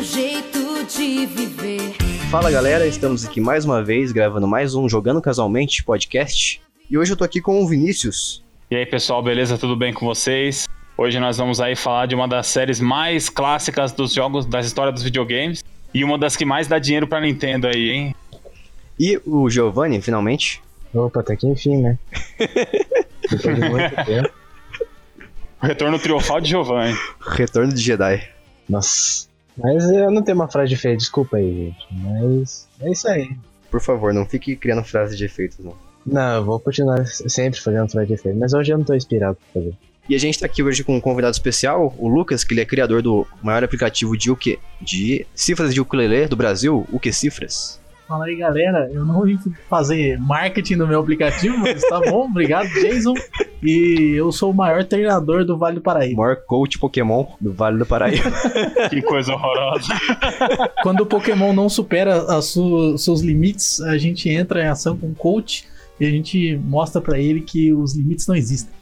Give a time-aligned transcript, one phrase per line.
[0.00, 1.92] meu jeito de viver.
[2.30, 6.62] Fala galera, estamos aqui mais uma vez gravando mais um Jogando Casualmente podcast.
[6.90, 8.42] E hoje eu tô aqui com o Vinícius.
[8.70, 9.58] E aí pessoal, beleza?
[9.58, 10.66] Tudo bem com vocês?
[10.96, 14.90] Hoje nós vamos aí falar de uma das séries mais clássicas dos jogos, da história
[14.90, 15.62] dos videogames.
[15.92, 18.16] E uma das que mais dá dinheiro pra Nintendo aí, hein?
[18.98, 20.62] E o Giovanni, finalmente.
[20.94, 21.98] Opa, até que enfim, né?
[23.30, 24.30] Depois de muito tempo.
[25.62, 26.96] O retorno triunfal de Giovanni.
[27.20, 28.26] Retorno de Jedi.
[28.66, 29.29] Nossa.
[29.56, 31.86] Mas eu não tenho uma frase feia, desculpa aí, gente.
[31.90, 33.36] Mas é isso aí.
[33.70, 35.74] Por favor, não fique criando frases de efeitos, não.
[36.04, 39.36] Não, eu vou continuar sempre fazendo frase de efeito, mas hoje eu não tô inspirado
[39.36, 39.74] pra fazer.
[40.08, 42.64] E a gente tá aqui hoje com um convidado especial, o Lucas, que ele é
[42.64, 47.79] criador do maior aplicativo de, uke, de cifras de ukulele do Brasil, o que Cifras.
[48.10, 48.90] Fala aí, galera.
[48.92, 49.38] Eu não vim
[49.68, 52.24] fazer marketing no meu aplicativo, mas tá bom.
[52.24, 53.14] Obrigado, Jason.
[53.62, 56.20] E eu sou o maior treinador do Vale do O Paraíba.
[56.20, 58.28] maior coach Pokémon do Vale do Paraíba.
[58.90, 59.94] Que coisa horrorosa.
[60.82, 65.06] Quando o Pokémon não supera as su- seus limites, a gente entra em ação com
[65.06, 65.64] o coach
[66.00, 68.72] e a gente mostra pra ele que os limites não existem.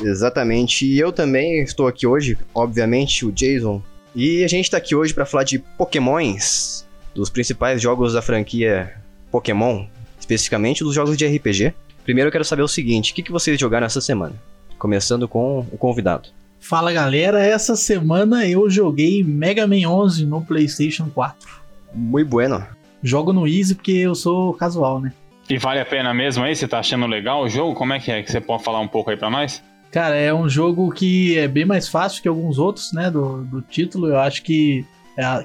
[0.00, 0.86] Exatamente.
[0.86, 3.82] E eu também estou aqui hoje, obviamente, o Jason.
[4.14, 6.86] E a gente tá aqui hoje para falar de Pokémons,
[7.20, 8.94] dos principais jogos da franquia
[9.30, 9.84] Pokémon,
[10.18, 11.74] especificamente dos jogos de RPG.
[12.02, 14.34] Primeiro eu quero saber o seguinte: o que, que vocês jogaram essa semana?
[14.78, 16.30] Começando com o convidado.
[16.58, 17.44] Fala, galera.
[17.44, 21.60] Essa semana eu joguei Mega Man 11 no PlayStation 4.
[21.94, 22.66] Muito bueno.
[23.02, 25.12] Jogo no Easy porque eu sou casual, né?
[25.48, 26.56] E vale a pena mesmo aí?
[26.56, 27.74] Você tá achando legal o jogo?
[27.74, 28.22] Como é que é?
[28.22, 29.62] Que você pode falar um pouco aí pra nós?
[29.90, 33.10] Cara, é um jogo que é bem mais fácil que alguns outros, né?
[33.10, 34.08] Do, do título.
[34.08, 34.86] Eu acho que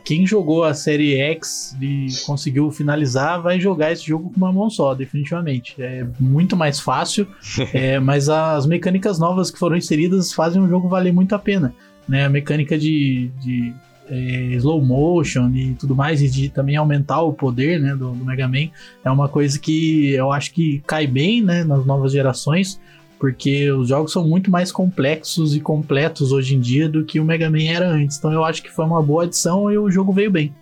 [0.04, 4.70] quem jogou a série X e conseguiu finalizar vai jogar esse jogo com uma mão
[4.70, 5.76] só, definitivamente.
[5.82, 7.28] É muito mais fácil,
[7.74, 11.74] é, mas as mecânicas novas que foram inseridas fazem o jogo valer muito a pena.
[12.08, 12.26] Né?
[12.26, 13.74] A mecânica de, de
[14.10, 18.26] é, slow motion e tudo mais, e de também aumentar o poder né, do, do
[18.26, 18.70] Mega Man,
[19.04, 22.80] é uma coisa que eu acho que cai bem né, nas novas gerações
[23.20, 27.26] porque os jogos são muito mais complexos e completos hoje em dia do que o
[27.26, 28.18] Mega Man era antes.
[28.18, 30.54] Então eu acho que foi uma boa adição e o jogo veio bem.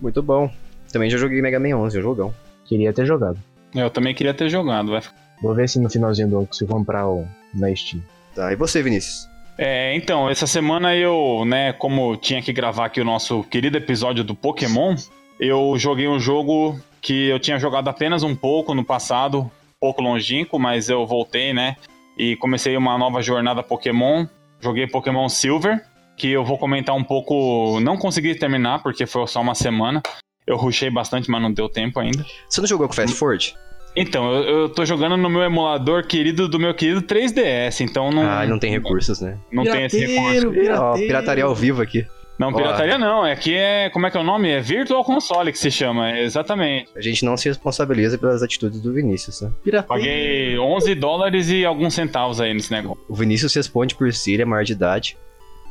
[0.00, 0.50] Muito bom.
[0.92, 2.34] Também já joguei Mega Man 11, é um jogão.
[2.66, 3.38] Queria ter jogado.
[3.74, 5.02] Eu também queria ter jogado, vai.
[5.42, 8.02] Vou ver se no finalzinho do ano consigo comprar o na Steam.
[8.34, 9.28] Tá, e você, Vinícius?
[9.56, 14.24] É, então, essa semana eu, né, como tinha que gravar aqui o nosso querido episódio
[14.24, 14.96] do Pokémon,
[15.38, 19.50] eu joguei um jogo que eu tinha jogado apenas um pouco no passado,
[19.84, 21.76] pouco longínquo, mas eu voltei, né,
[22.16, 24.24] e comecei uma nova jornada Pokémon.
[24.58, 25.78] Joguei Pokémon Silver,
[26.16, 27.78] que eu vou comentar um pouco.
[27.80, 30.02] Não consegui terminar, porque foi só uma semana.
[30.46, 32.24] Eu rushei bastante, mas não deu tempo ainda.
[32.48, 33.54] Você não jogou com Fast Forward?
[33.94, 38.22] Então, eu, eu tô jogando no meu emulador querido do meu querido 3DS, então não.
[38.22, 39.36] Ah, não tem recursos, né?
[39.52, 40.50] Não tem esse recurso.
[40.50, 41.06] Pirateiro, Ó, pirateiro.
[41.08, 42.06] pirataria ao vivo aqui.
[42.38, 43.24] Não, pirataria não.
[43.26, 43.90] É que é.
[43.90, 44.50] Como é que é o nome?
[44.50, 46.10] É Virtual Console que se chama.
[46.10, 46.90] É, exatamente.
[46.96, 49.50] A gente não se responsabiliza pelas atitudes do Vinícius, né?
[49.62, 49.86] Pirateiro.
[49.86, 53.02] Paguei 11 dólares e alguns centavos aí nesse negócio.
[53.08, 55.16] O Vinícius responde por si, ele é maior de idade.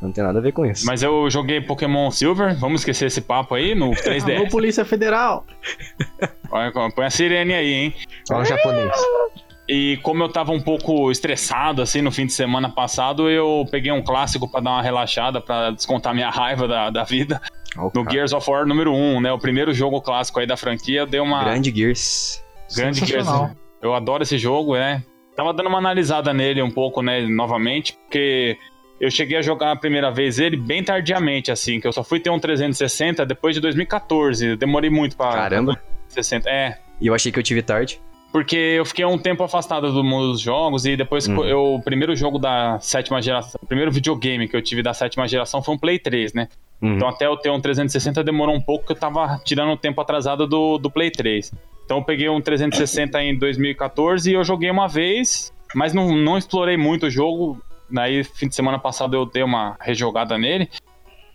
[0.02, 0.84] Não tem nada a ver com isso.
[0.84, 2.58] Mas eu joguei Pokémon Silver.
[2.58, 4.50] Vamos esquecer esse papo aí no Alô, 3DS.
[4.50, 5.46] Polícia Federal.
[6.50, 7.94] Olha, Põe a sirene aí, hein?
[8.26, 8.92] Só um japonês.
[9.68, 13.90] E como eu tava um pouco estressado assim no fim de semana passado, eu peguei
[13.90, 17.40] um clássico pra dar uma relaxada, pra descontar minha raiva da, da vida.
[17.76, 18.10] Ó, o No.
[18.10, 19.32] Gears of War número 1, né?
[19.32, 22.42] O primeiro jogo clássico aí da franquia, deu uma Grande Gears.
[22.76, 23.24] grande Gears.
[23.24, 23.56] Sensacional.
[23.80, 25.02] Eu adoro esse jogo, é.
[25.34, 28.56] Tava dando uma analisada nele um pouco, né, novamente, porque
[29.00, 32.20] eu cheguei a jogar a primeira vez ele bem tardiamente, assim, que eu só fui
[32.20, 34.46] ter um 360 depois de 2014.
[34.46, 35.32] Eu demorei muito pra.
[35.32, 35.80] Caramba.
[36.08, 36.48] 60.
[36.48, 36.78] É.
[37.00, 38.00] E eu achei que eu tive tarde.
[38.34, 41.44] Porque eu fiquei um tempo afastado do mundo dos jogos e depois Uhum.
[41.44, 45.28] eu, o primeiro jogo da sétima geração, o primeiro videogame que eu tive da sétima
[45.28, 46.48] geração foi um Play 3, né?
[46.82, 46.96] Uhum.
[46.96, 50.00] Então até eu ter um 360 demorou um pouco, que eu tava tirando o tempo
[50.00, 51.52] atrasado do, do Play 3.
[51.84, 56.36] Então eu peguei um 360 em 2014 e eu joguei uma vez, mas não, não
[56.36, 57.62] explorei muito o jogo.
[57.88, 60.68] Daí, fim de semana passado, eu dei uma rejogada nele.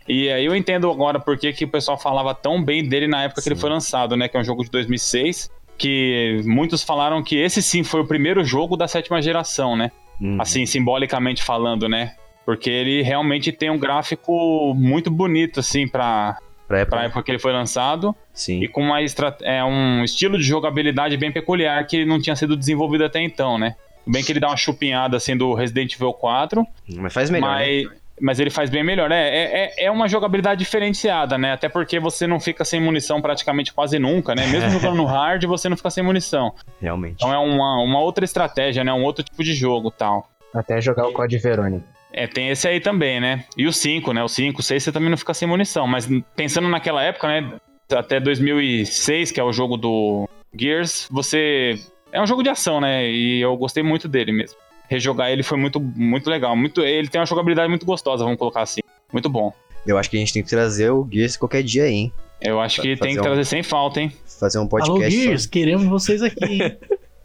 [0.05, 3.23] E aí eu entendo agora por que, que o pessoal falava tão bem dele na
[3.23, 3.61] época que ele Sim.
[3.61, 4.27] foi lançado, né?
[4.27, 5.49] Que é um jogo de 2006.
[5.79, 9.91] Que muitos falaram que esse sim foi o primeiro jogo da sétima geração, né?
[10.21, 10.35] Uhum.
[10.41, 12.13] assim, simbolicamente falando, né?
[12.45, 16.37] Porque ele realmente tem um gráfico muito bonito, assim, pra,
[16.67, 16.95] Pra época.
[16.97, 18.13] pra época que ele foi lançado.
[18.33, 18.61] Sim.
[18.61, 19.35] E com uma estra...
[19.41, 23.75] é, um estilo de jogabilidade bem peculiar que não tinha sido desenvolvido até então, né?
[24.05, 26.67] Bem que ele dá uma chupinhada, assim, do Resident Evil 4,
[26.97, 27.47] Mas faz melhor.
[27.85, 27.95] né?
[28.21, 28.39] Mas...
[28.39, 29.11] Ele faz bem melhor.
[29.11, 31.53] É, é, é- é uma jogabilidade diferenciada, né?
[31.53, 34.47] Até porque você não fica sem munição praticamente quase nunca, né?
[34.47, 36.53] Mesmo jogando no hard, você não fica sem munição.
[36.81, 37.15] Realmente.
[37.15, 38.93] Então é uma, uma outra estratégia, né?
[38.93, 40.29] Um outro tipo de jogo tal.
[40.53, 41.85] Até jogar o Code Verônica.
[42.11, 43.43] É, tem esse aí também, né?
[43.55, 44.23] E o 5, né?
[44.23, 45.85] O 5, 6 você também não fica sem munição.
[45.85, 47.53] Mas pensando naquela época, né?
[47.91, 50.27] Até 2006, que é o jogo do
[50.57, 51.75] Gears, você.
[52.11, 53.07] É um jogo de ação, né?
[53.07, 54.57] E eu gostei muito dele mesmo.
[54.89, 56.55] Rejogar ele foi muito, muito legal.
[56.55, 58.81] Muito, ele tem uma jogabilidade muito gostosa, vamos colocar assim.
[59.13, 59.53] Muito bom.
[59.87, 62.13] Eu acho que a gente tem que trazer o Gears qualquer dia aí, hein?
[62.41, 64.11] Eu acho que Fazer tem que um- trazer sem falta, hein?
[64.39, 64.91] Fazer um podcast.
[64.91, 66.43] Alô, só- Gears, queremos vocês aqui.
[66.63, 66.77] hein?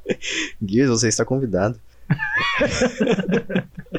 [0.65, 1.81] Gears, você está convidado.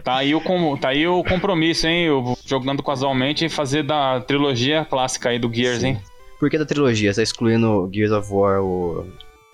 [0.04, 2.06] Tá aí o, com- tá aí o compromisso, hein?
[2.06, 5.88] Eu jogando casualmente e fazer da trilogia clássica aí do Gears, Sim.
[5.88, 6.02] hein?
[6.40, 7.12] Por que da trilogia?
[7.12, 9.08] Você tá excluindo Gears of War o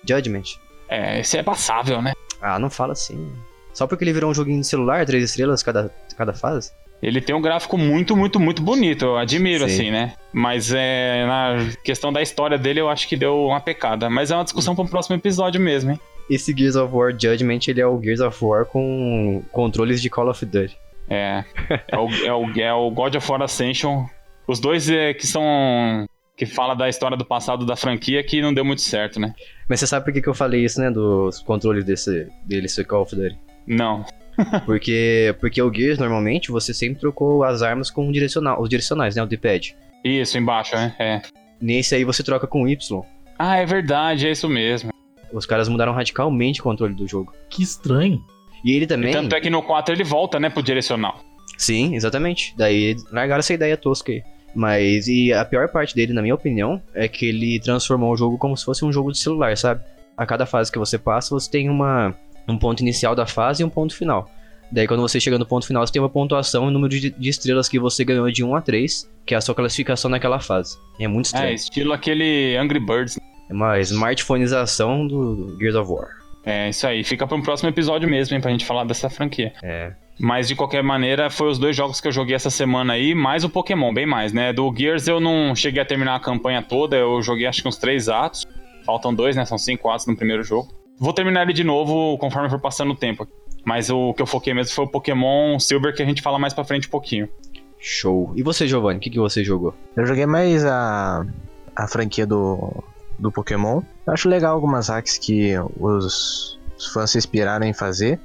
[0.06, 0.42] Judgment?
[0.88, 2.12] É, esse é passável, né?
[2.40, 3.32] Ah, não fala assim.
[3.72, 6.72] Só porque ele virou um joguinho de celular, três estrelas cada, cada fase?
[7.02, 9.04] Ele tem um gráfico muito, muito, muito bonito.
[9.04, 9.74] Eu admiro, Sim.
[9.74, 10.12] assim, né?
[10.32, 14.08] Mas é, na questão da história dele, eu acho que deu uma pecada.
[14.08, 16.00] Mas é uma discussão para um próximo episódio mesmo, hein?
[16.30, 20.30] Esse Gears of War Judgment, ele é o Gears of War com controles de Call
[20.30, 20.78] of Duty.
[21.10, 21.44] É.
[21.88, 24.06] É o, é o, é o God of War Ascension.
[24.46, 26.06] Os dois é, que são.
[26.36, 29.34] que fala da história do passado da franquia que não deu muito certo, né?
[29.68, 30.88] Mas você sabe por que, que eu falei isso, né?
[30.88, 33.36] Dos controles desse, dele ser Call of Duty?
[33.66, 34.04] Não.
[34.64, 39.14] Porque, porque o Gears, normalmente, você sempre trocou as armas com o direcional, os direcionais,
[39.14, 39.22] né?
[39.22, 39.76] O D-pad.
[40.02, 40.94] Isso, embaixo, né?
[40.98, 41.20] É.
[41.60, 43.02] Nesse aí você troca com o Y.
[43.38, 44.90] Ah, é verdade, é isso mesmo.
[45.32, 47.32] Os caras mudaram radicalmente o controle do jogo.
[47.50, 48.24] que estranho.
[48.64, 49.12] E ele E também.
[49.12, 51.20] tanto é que no 4 ele volta, né, pro direcional.
[51.58, 52.54] Sim, exatamente.
[52.56, 54.22] Daí largaram essa ideia tosca aí.
[54.54, 58.38] Mas, e a pior parte dele, na minha opinião, é que ele transformou o jogo
[58.38, 59.82] como se fosse um jogo de celular, sabe?
[60.16, 62.14] A cada fase que você passa, você tem uma,
[62.48, 64.28] um ponto inicial da fase e um ponto final.
[64.70, 67.10] Daí, quando você chega no ponto final, você tem uma pontuação e o número de,
[67.10, 70.40] de estrelas que você ganhou de 1 a 3, que é a sua classificação naquela
[70.40, 70.78] fase.
[70.98, 71.54] É muito É, estranho.
[71.54, 73.18] estilo aquele Angry Birds.
[73.50, 76.08] É uma smartphoneização do, do Gears of War.
[76.44, 77.04] É, isso aí.
[77.04, 79.52] Fica para um próximo episódio mesmo, hein, pra gente falar dessa franquia.
[79.62, 79.92] É.
[80.18, 83.44] Mas de qualquer maneira, foi os dois jogos que eu joguei essa semana aí, mais
[83.44, 84.52] o Pokémon, bem mais, né?
[84.52, 87.76] Do Gears eu não cheguei a terminar a campanha toda, eu joguei acho que uns
[87.76, 88.46] três atos.
[88.84, 89.44] Faltam dois, né?
[89.44, 90.68] São cinco atos no primeiro jogo.
[91.02, 93.26] Vou terminar ele de novo conforme for passando o tempo.
[93.64, 96.54] Mas o que eu foquei mesmo foi o Pokémon Silver, que a gente fala mais
[96.54, 97.28] pra frente um pouquinho.
[97.76, 98.32] Show.
[98.36, 99.74] E você, Giovanni, o que, que você jogou?
[99.96, 101.26] Eu joguei mais a,
[101.74, 102.84] a franquia do,
[103.18, 103.82] do Pokémon.
[104.06, 108.20] Eu acho legal algumas hacks que os, os fãs se inspiraram em fazer.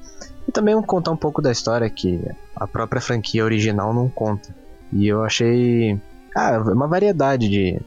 [0.47, 2.21] E também contar um pouco da história que
[2.55, 4.55] a própria franquia original não conta.
[4.93, 5.99] E eu achei
[6.35, 7.81] ah, uma variedade de,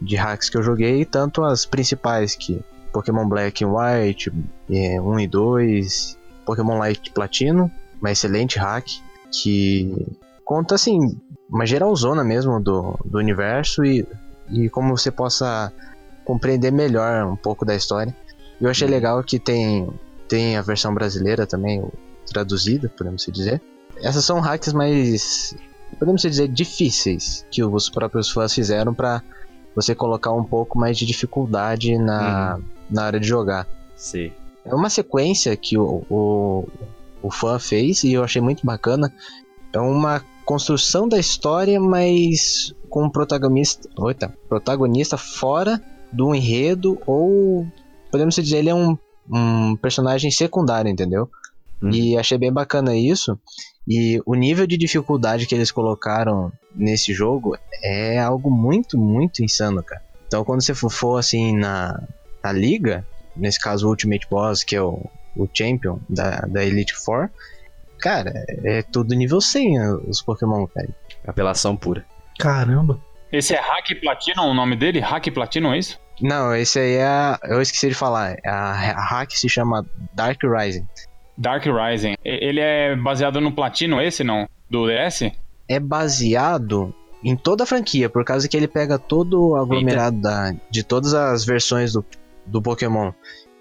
[0.00, 2.62] de hacks que eu joguei, tanto as principais que
[2.96, 4.32] Pokémon Black and White,
[4.70, 7.70] é, 1 e 2, Pokémon Light Platino,
[8.00, 8.86] uma excelente hack
[9.30, 14.06] que conta assim uma geralzona mesmo do, do universo e,
[14.50, 15.70] e como você possa
[16.24, 18.16] compreender melhor um pouco da história.
[18.58, 19.86] Eu achei legal que tem,
[20.26, 21.84] tem a versão brasileira também,
[22.32, 23.60] traduzida, podemos se dizer.
[23.98, 25.54] Essas são hacks mais,
[25.98, 29.22] podemos dizer, difíceis que os próprios fãs fizeram para
[29.74, 32.58] você colocar um pouco mais de dificuldade na,
[32.90, 33.66] na hora de jogar.
[33.96, 34.32] Sim.
[34.64, 36.68] É uma sequência que o, o,
[37.22, 39.12] o fã fez e eu achei muito bacana.
[39.72, 47.66] É uma construção da história, mas com um protagonista, oita, protagonista fora do enredo ou
[48.10, 48.96] podemos dizer ele é um,
[49.30, 51.28] um personagem secundário, entendeu?
[51.82, 51.90] Uhum.
[51.90, 53.38] E achei bem bacana isso.
[53.86, 59.82] E o nível de dificuldade que eles colocaram nesse jogo é algo muito, muito insano,
[59.82, 60.02] cara.
[60.26, 62.02] Então quando você for, for assim na,
[62.46, 63.04] na liga,
[63.36, 65.04] nesse caso o Ultimate Boss, que é o,
[65.36, 67.28] o Champion da, da Elite Four,
[67.98, 68.32] cara,
[68.64, 70.88] é tudo nível 100 os Pokémon, cara.
[71.26, 72.04] Apelação pura.
[72.38, 73.00] Caramba.
[73.32, 75.00] Esse é Hack Platinum, o nome dele?
[75.00, 75.98] Hack Platinum, é isso?
[76.22, 77.04] Não, esse aí é.
[77.04, 78.36] a- Eu esqueci de falar.
[78.46, 79.84] A, a hack se chama
[80.14, 80.86] Dark Rising.
[81.36, 82.14] Dark Rising.
[82.24, 84.48] Ele é baseado no Platino, esse não?
[84.70, 85.32] Do DS?
[85.68, 90.54] É baseado em toda a franquia, por causa que ele pega todo o aglomerado da,
[90.70, 92.04] de todas as versões do,
[92.46, 93.12] do Pokémon.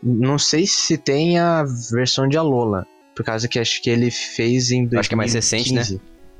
[0.03, 4.71] Não sei se tem a versão de Alola, por causa que acho que ele fez
[4.71, 4.99] em 2015.
[4.99, 5.83] Acho que é mais recente, né?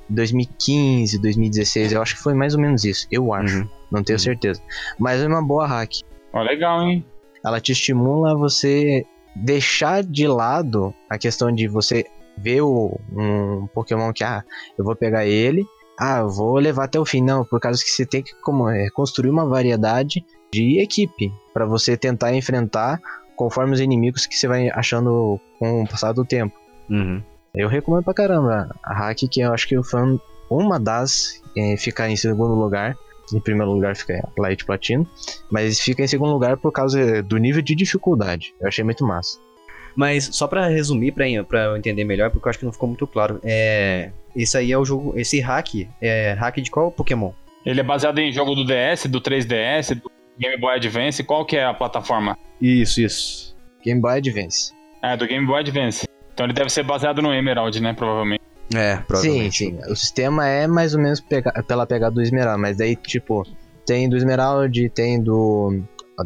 [0.10, 3.70] 2015, 2016, eu acho que foi mais ou menos isso, eu acho, Uhum.
[3.92, 4.24] não tenho Uhum.
[4.24, 4.62] certeza.
[5.00, 5.92] Mas é uma boa hack.
[6.34, 7.06] Ó, legal, hein?
[7.44, 12.06] ela te estimula a você deixar de lado a questão de você
[12.38, 14.44] ver o, um Pokémon que, ah,
[14.78, 15.64] eu vou pegar ele,
[15.98, 17.22] ah, eu vou levar até o fim.
[17.22, 21.66] Não, por causa que você tem que como, é, construir uma variedade de equipe para
[21.66, 23.00] você tentar enfrentar
[23.36, 26.56] conforme os inimigos que você vai achando com o passar do tempo.
[26.90, 27.22] Uhum.
[27.54, 32.10] Eu recomendo pra caramba a hack, que eu acho que foi uma das é, ficar
[32.10, 32.96] em segundo lugar.
[33.34, 35.08] Em primeiro lugar fica Light Platino,
[35.50, 38.54] mas fica em segundo lugar por causa do nível de dificuldade.
[38.62, 39.40] Eu achei muito massa.
[39.96, 41.28] Mas só pra resumir, pra
[41.64, 43.40] eu entender melhor, porque eu acho que não ficou muito claro.
[43.44, 44.12] É.
[44.36, 45.14] Esse aí é o jogo.
[45.18, 47.32] Esse hack é hack de qual Pokémon?
[47.66, 51.24] Ele é baseado em jogo do DS, do 3DS, do Game Boy Advance.
[51.24, 52.38] Qual que é a plataforma?
[52.62, 53.56] Isso, isso.
[53.84, 54.74] Game Boy Advance.
[55.02, 56.08] É, do Game Boy Advance.
[56.34, 57.94] Então ele deve ser baseado no Emerald, né?
[57.94, 58.42] Provavelmente.
[58.76, 59.58] É, Sim, provavelmente.
[59.58, 59.80] sim.
[59.90, 63.44] O sistema é mais ou menos pega- pela pegada do Esmeralda, mas daí, tipo,
[63.86, 65.82] tem do Esmeralda, tem do.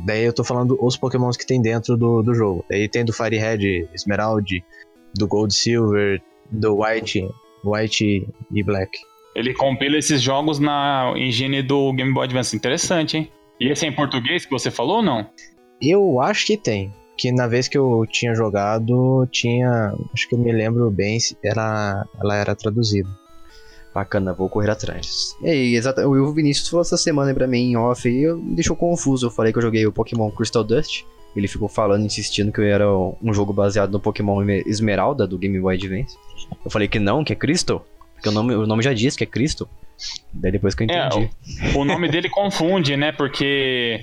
[0.05, 2.63] Daí eu tô falando os pokémons que tem dentro do, do jogo.
[2.69, 4.43] Daí tem do Fire Red, Esmeralda,
[5.15, 7.27] do Gold Silver, do White,
[7.63, 8.97] White e Black.
[9.35, 12.55] Ele compila esses jogos na engine do Game Boy Advance.
[12.55, 13.31] Interessante, hein?
[13.59, 15.27] E esse é em português que você falou ou não?
[15.81, 16.93] Eu acho que tem.
[17.17, 19.93] Que na vez que eu tinha jogado, tinha.
[20.13, 23.09] Acho que eu me lembro bem, se era, ela era traduzida.
[23.93, 25.35] Bacana, vou correr atrás.
[25.41, 28.37] E aí, exata, o Vinícius falou essa semana aí pra mim em off e eu-
[28.37, 29.27] me deixou confuso.
[29.27, 31.03] Eu falei que eu joguei o Pokémon Crystal Dust.
[31.35, 35.75] Ele ficou falando, insistindo que era um jogo baseado no Pokémon Esmeralda do Game Boy
[35.75, 36.17] Advance.
[36.65, 37.85] Eu falei que não, que é Crystal.
[38.13, 39.69] Porque o nome, o nome já diz que é Crystal.
[40.33, 41.29] Daí depois que eu É, entendi.
[41.75, 43.11] O nome dele confunde, né?
[43.11, 44.01] Porque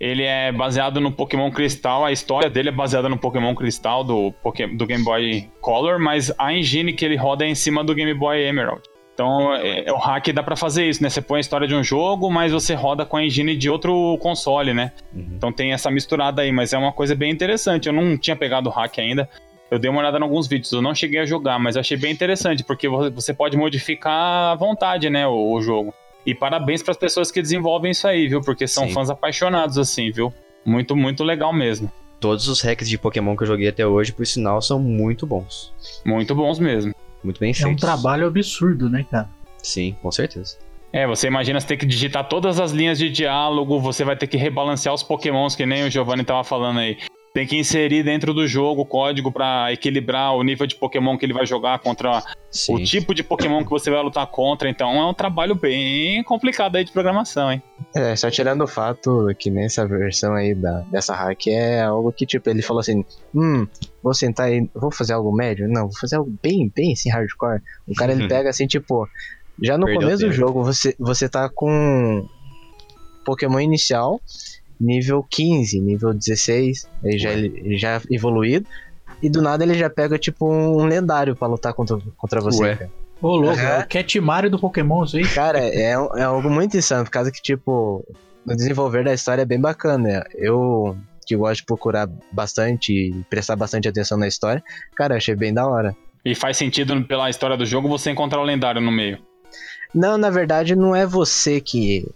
[0.00, 4.32] ele é baseado no Pokémon Cristal, a história dele é baseada no Pokémon Cristal do,
[4.76, 8.14] do Game Boy Color, mas a engine que ele roda é em cima do Game
[8.14, 8.82] Boy Emerald.
[9.18, 11.10] Então, é, é, o hack dá pra fazer isso, né?
[11.10, 14.16] Você põe a história de um jogo, mas você roda com a engine de outro
[14.22, 14.92] console, né?
[15.12, 15.26] Uhum.
[15.36, 17.88] Então tem essa misturada aí, mas é uma coisa bem interessante.
[17.88, 19.28] Eu não tinha pegado o hack ainda.
[19.72, 21.96] Eu dei uma olhada em alguns vídeos, eu não cheguei a jogar, mas eu achei
[21.96, 25.92] bem interessante, porque vo- você pode modificar à vontade, né, o, o jogo.
[26.24, 28.40] E parabéns para as pessoas que desenvolvem isso aí, viu?
[28.40, 28.94] Porque são Sim.
[28.94, 30.32] fãs apaixonados, assim, viu?
[30.64, 31.90] Muito, muito legal mesmo.
[32.20, 35.72] Todos os hacks de Pokémon que eu joguei até hoje, por sinal, são muito bons.
[36.06, 36.94] Muito bons mesmo.
[37.22, 37.80] Muito bem É um feitos.
[37.80, 39.28] trabalho absurdo, né, cara?
[39.62, 40.56] Sim, com certeza.
[40.92, 44.26] É, você imagina você ter que digitar todas as linhas de diálogo, você vai ter
[44.26, 46.96] que rebalancear os pokémons, que nem o Giovanni tava falando aí.
[47.32, 51.24] Tem que inserir dentro do jogo o código pra equilibrar o nível de pokémon que
[51.24, 52.74] ele vai jogar contra Sim.
[52.74, 54.68] o tipo de Pokémon que você vai lutar contra.
[54.68, 57.62] Então é um trabalho bem complicado aí de programação, hein?
[57.94, 62.26] É, só tirando o fato que nessa versão aí da, dessa hack é algo que,
[62.26, 63.04] tipo, ele falou assim:
[63.34, 63.66] Hum,
[64.02, 65.68] vou sentar aí, vou fazer algo médio?
[65.68, 67.60] Não, vou fazer algo bem, bem assim, hardcore.
[67.86, 69.08] O cara ele pega assim, tipo,
[69.62, 72.26] já no Perdeu começo do jogo você, você tá com
[73.24, 74.20] Pokémon inicial,
[74.80, 78.66] nível 15, nível 16, ele já, ele já evoluído,
[79.22, 82.62] e do nada ele já pega, tipo, um lendário pra lutar contra, contra você.
[82.62, 82.76] Ué.
[82.76, 82.90] cara.
[83.20, 85.26] Ô, louco, é o Cat Mario do Pokémon, isso aí.
[85.26, 88.04] Cara, é, é algo muito insano, por causa que, tipo,
[88.46, 90.24] o desenvolver da história é bem bacana.
[90.34, 94.62] Eu, que gosto de procurar bastante e prestar bastante atenção na história,
[94.94, 95.96] cara, achei bem da hora.
[96.24, 99.18] E faz sentido pela história do jogo você encontrar o lendário no meio.
[99.94, 102.06] Não, na verdade, não é você que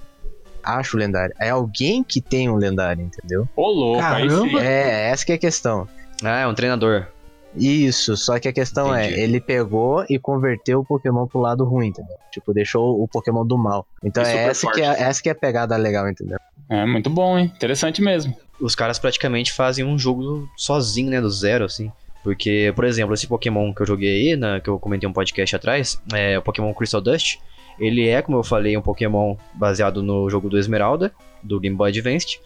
[0.63, 3.49] acha o lendário, é alguém que tem um lendário, entendeu?
[3.57, 4.37] Ô, louco, aí sim.
[4.37, 4.65] Caramba!
[4.65, 5.89] É, essa que é a questão.
[6.23, 7.07] Ah, é um treinador.
[7.55, 9.15] Isso, só que a questão Entendi.
[9.15, 12.17] é, ele pegou e converteu o Pokémon pro lado ruim, entendeu?
[12.31, 13.87] Tipo, deixou o Pokémon do mal.
[14.03, 16.39] Então é essa, que é, essa que é a pegada legal, entendeu?
[16.69, 17.53] É muito bom, hein?
[17.55, 18.35] Interessante mesmo.
[18.59, 21.21] Os caras praticamente fazem um jogo sozinho, né?
[21.21, 21.93] Do zero, assim.
[22.23, 25.55] Porque, por exemplo, esse Pokémon que eu joguei aí, na, que eu comentei um podcast
[25.57, 27.39] atrás, é o Pokémon Crystal Dust.
[27.79, 31.13] Ele é, como eu falei, um Pokémon baseado no jogo do Esmeralda,
[31.43, 32.39] do Game Boy Advance.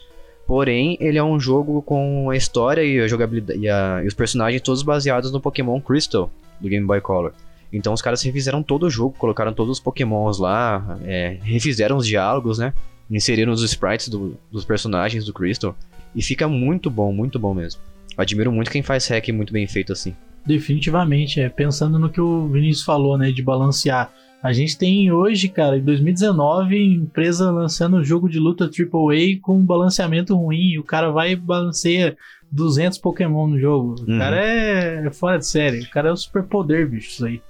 [0.45, 4.13] Porém, ele é um jogo com a história e a jogabilidade e, a- e os
[4.13, 7.33] personagens todos baseados no Pokémon Crystal do Game Boy Color.
[7.71, 12.07] Então os caras refizeram todo o jogo, colocaram todos os Pokémons lá, é, refizeram os
[12.07, 12.73] diálogos, né?
[13.11, 15.75] Inseriram os sprites do- dos personagens do Crystal.
[16.15, 17.81] E fica muito bom, muito bom mesmo.
[18.17, 20.15] Admiro muito quem faz hack muito bem feito assim.
[20.45, 21.49] Definitivamente, é.
[21.49, 24.11] Pensando no que o Vinícius falou, né, de balancear.
[24.47, 29.65] A gente tem hoje, cara, em 2019, empresa lançando jogo de luta AAA com um
[29.65, 30.71] balanceamento ruim.
[30.73, 32.15] e O cara vai e balanceia
[32.49, 33.95] 200 Pokémon no jogo.
[34.07, 34.17] O Uhum.
[34.17, 35.81] cara é fora de série.
[35.81, 37.41] O cara é o superpoder, bicho, isso aí.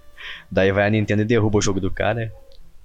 [0.52, 2.32] Daí vai a Nintendo e derruba o jogo do cara.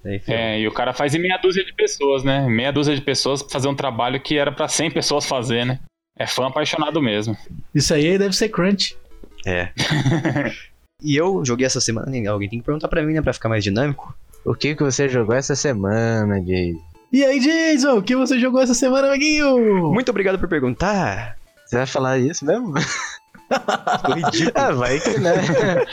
[0.03, 0.21] Ferrou.
[0.27, 2.45] É, e o cara faz em meia dúzia de pessoas, né?
[2.47, 5.79] Meia dúzia de pessoas pra fazer um trabalho que era pra 100 pessoas fazer, né?
[6.19, 7.35] É fã apaixonado mesmo.
[7.73, 8.95] Isso aí deve ser crunch.
[9.43, 9.69] É.
[11.03, 13.49] e eu joguei essa semana, né, alguém tem que perguntar pra mim, né, pra ficar
[13.49, 14.15] mais dinâmico.
[14.45, 16.75] O que, que você jogou essa semana, Jay?
[17.11, 19.91] E aí, Jason, o que você jogou essa semana, amiguinho?
[19.93, 21.37] Muito obrigado por perguntar.
[21.65, 22.73] Você vai falar isso mesmo?
[22.79, 24.51] Ficou ridículo.
[24.55, 25.33] ah, vai que né?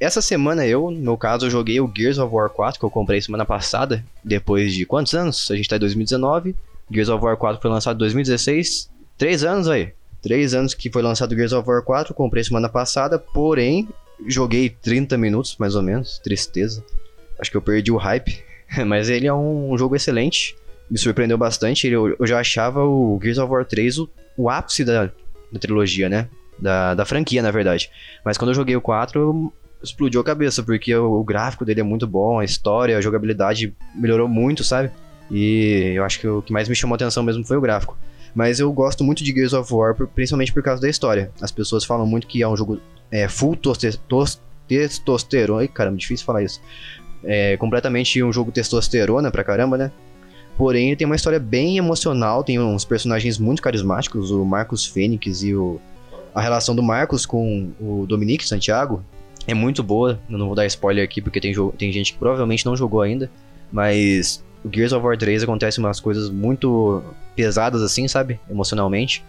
[0.00, 2.90] Essa semana eu, no meu caso, eu joguei o Gears of War 4, que eu
[2.90, 5.50] comprei semana passada, depois de quantos anos?
[5.50, 6.54] A gente tá em 2019.
[6.90, 8.90] Gears of War 4 foi lançado em 2016.
[9.16, 9.92] Três anos aí.
[10.22, 13.88] Três anos que foi lançado Gears of War 4, comprei semana passada, porém,
[14.26, 16.18] joguei 30 minutos, mais ou menos.
[16.18, 16.84] Tristeza.
[17.38, 18.42] Acho que eu perdi o hype.
[18.86, 20.56] Mas ele é um, jogo excelente.
[20.90, 21.86] Me surpreendeu bastante.
[21.88, 25.10] Eu, já achava o Gears of War 3 o, o ápice da,
[25.52, 26.28] da trilogia, né?
[26.58, 27.90] Da, da franquia, na verdade.
[28.24, 31.84] Mas quando eu joguei o 4, explodiu a cabeça, porque o, o gráfico dele é
[31.84, 34.90] muito bom, a história, a jogabilidade melhorou muito, sabe?
[35.30, 37.96] E eu acho que o que mais me chamou atenção mesmo foi o gráfico.
[38.34, 41.30] Mas eu gosto muito de Gears of War, principalmente por causa da história.
[41.40, 42.80] As pessoas falam muito que é um jogo
[43.10, 45.60] é, full toste- tos- testosterona.
[45.62, 46.60] Ai, caramba, difícil falar isso.
[47.24, 49.90] É completamente um jogo testosterona pra caramba, né?
[50.56, 55.42] Porém, ele tem uma história bem emocional, tem uns personagens muito carismáticos, o Marcos Fênix
[55.42, 55.80] e o...
[56.34, 59.02] a relação do Marcos com o Dominique Santiago
[59.46, 60.20] é muito boa.
[60.28, 63.30] Eu não vou dar spoiler aqui porque tem, tem gente que provavelmente não jogou ainda,
[63.72, 67.02] mas o Gears of War 3 acontece umas coisas muito
[67.36, 68.38] pesadas assim, sabe?
[68.50, 69.24] Emocionalmente.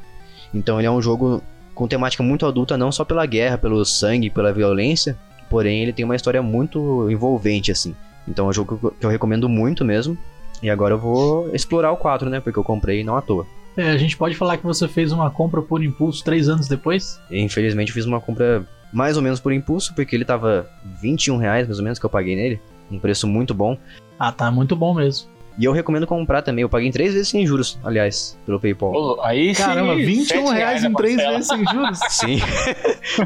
[0.53, 1.41] Então ele é um jogo
[1.75, 5.17] com temática muito adulta, não só pela guerra, pelo sangue, pela violência,
[5.49, 7.95] porém ele tem uma história muito envolvente assim.
[8.27, 10.17] Então é um jogo que eu- recomendo muito mesmo.
[10.61, 12.39] E agora eu vou explorar o 4, né?
[12.41, 13.47] Porque eu comprei não à toa.
[13.77, 17.17] É, a gente pode falar que você fez uma compra por impulso três anos depois?
[17.31, 20.67] Infelizmente eu fiz uma compra mais ou menos por impulso, porque ele tava
[21.01, 22.59] 21 reais mais ou menos que eu paguei nele.
[22.91, 23.77] Um preço muito bom.
[24.19, 25.29] Ah, tá muito bom mesmo.
[25.57, 26.61] E eu recomendo comprar também.
[26.61, 28.91] Eu paguei em três vezes sem juros, aliás, pelo PayPal.
[28.91, 31.99] Pô, Aí sim, Caramba, 21 sete reais a em três vezes sem juros?
[32.09, 32.39] Sim.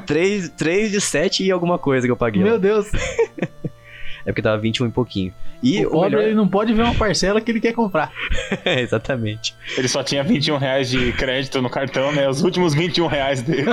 [0.06, 2.42] três, três de 7 e alguma coisa que eu paguei.
[2.42, 2.60] Meu lá.
[2.60, 2.88] Deus.
[4.26, 5.34] É porque tava 21 e pouquinho.
[5.62, 6.24] E o o, pobre melhor...
[6.24, 8.10] ele não pode ver uma parcela que ele quer comprar.
[8.66, 9.54] Exatamente.
[9.78, 12.30] Ele só tinha 21 reais de crédito no cartão, né?
[12.30, 13.66] Os últimos 21 reais dele.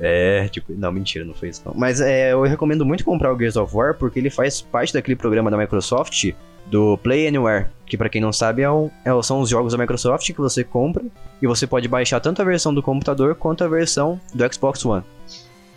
[0.00, 1.72] É, tipo, não, mentira, não foi isso não.
[1.76, 5.16] Mas é, eu recomendo muito comprar o Gears of War porque ele faz parte daquele
[5.16, 6.32] programa da Microsoft
[6.66, 9.78] do Play Anywhere, que pra quem não sabe é um- é- são os jogos da
[9.78, 11.02] Microsoft que você compra
[11.42, 15.02] e você pode baixar tanto a versão do computador quanto a versão do Xbox One.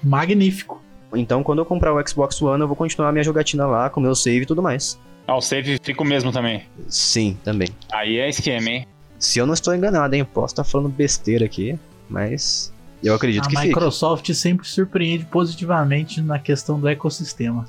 [0.04, 0.82] Magnífico.
[1.13, 4.16] Então, quando eu comprar o Xbox One, eu vou continuar minha jogatina lá com meu
[4.16, 5.00] save e tudo mais.
[5.28, 6.63] Ah, o save fica o mesmo também.
[6.88, 7.68] Sim, também.
[7.92, 8.88] Aí é esquema, hein?
[9.20, 10.25] Se eu não estou enganado, hein?
[10.25, 11.78] Posso estar falando besteira aqui,
[12.10, 12.71] mas
[13.03, 13.67] eu acredito a que fique.
[13.67, 17.67] Microsoft sempre surpreende positivamente na questão do ecossistema.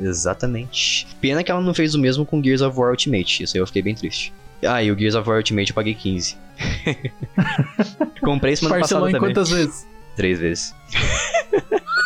[0.00, 1.06] Exatamente.
[1.20, 3.42] Pena que ela não fez o mesmo com Gears of War Ultimate.
[3.42, 4.32] Isso aí eu fiquei bem triste.
[4.62, 6.36] Ah, e o Gears of War Ultimate eu paguei 15.
[8.22, 9.34] Comprei semana Parcelou passada em também.
[9.34, 9.86] quantas vezes?
[10.16, 10.74] Três vezes.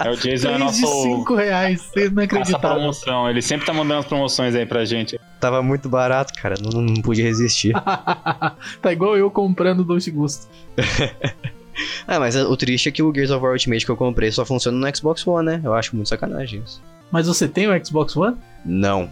[0.00, 1.82] É o Jason é 3 de nosso 5 reais.
[1.82, 2.74] Você não essa acreditava.
[2.74, 3.28] promoção.
[3.28, 5.20] Ele sempre tá mandando as promoções aí pra gente.
[5.40, 6.56] Tava muito barato, cara.
[6.60, 7.72] Não, não pude resistir.
[8.82, 10.48] tá igual eu comprando Doce Gusto.
[12.06, 14.44] ah, mas o triste é que o Gears of War Ultimate que eu comprei só
[14.44, 15.60] funciona no Xbox One, né?
[15.62, 16.82] Eu acho muito sacanagem isso.
[17.10, 18.36] Mas você tem o Xbox One?
[18.64, 19.08] Não.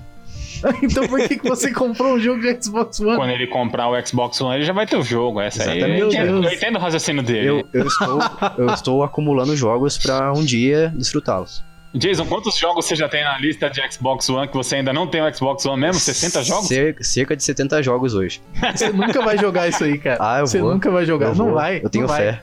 [0.82, 3.16] então por que, que você comprou um jogo de Xbox One?
[3.16, 5.40] Quando ele comprar o Xbox One, ele já vai ter o jogo.
[5.40, 5.78] Essa aí.
[5.78, 6.00] Exatamente.
[6.00, 6.52] Eu Meu entendo, Deus.
[6.52, 7.48] eu entendo o raciocínio dele.
[7.48, 8.18] Eu, eu, estou,
[8.58, 11.62] eu estou acumulando jogos pra um dia desfrutá-los.
[11.96, 15.06] Jason, quantos jogos você já tem na lista de Xbox One que você ainda não
[15.06, 16.00] tem o Xbox One mesmo?
[16.00, 16.68] 60 jogos?
[16.68, 18.42] Cer- cerca de 70 jogos hoje.
[18.74, 20.18] Você nunca vai jogar isso aí, cara.
[20.26, 20.72] Ah, eu você vou.
[20.72, 21.28] nunca vai jogar.
[21.28, 21.54] Eu não vou.
[21.54, 21.80] vai.
[21.82, 22.18] Eu tenho vai.
[22.20, 22.42] fé.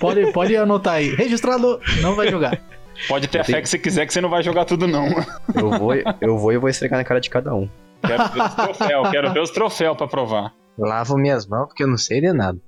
[0.00, 1.14] Pode, pode anotar aí.
[1.14, 2.58] Registrado, não vai jogar.
[3.06, 4.86] Pode ter Eu a fé tenho- que você quiser que você não vai jogar tudo,
[4.88, 5.06] não.
[5.54, 7.68] Eu vou, eu vou e vou esfregar na cara de cada um.
[8.04, 10.52] Quero ver os troféus, quero ver os troféus pra provar.
[10.78, 12.58] Lavo minhas mãos porque eu não sei de nada.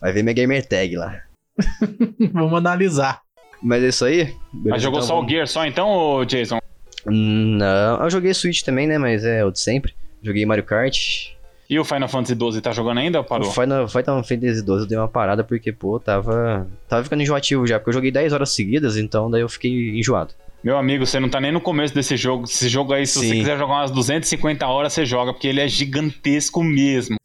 [0.00, 1.20] Vai ver minha gamer tag lá.
[2.32, 3.20] Vamos analisar.
[3.66, 4.32] Mas é isso aí?
[4.52, 6.60] Mas jogou então só o Gear só então, Jason?
[7.04, 8.96] Não, eu joguei Switch também, né?
[8.96, 9.92] Mas é o de sempre.
[10.22, 11.30] Joguei Mario Kart.
[11.68, 13.48] E o Final Fantasy XII tá jogando ainda ou parou?
[13.48, 16.68] O Final, Final Fantasy 12 eu dei uma parada porque, pô, tava.
[16.88, 20.32] Tava ficando enjoativo já, porque eu joguei 10 horas seguidas, então daí eu fiquei enjoado.
[20.62, 22.44] Meu amigo, você não tá nem no começo desse jogo.
[22.44, 23.38] Esse jogo aí, se você Sim.
[23.38, 27.16] quiser jogar umas 250 horas, você joga, porque ele é gigantesco mesmo.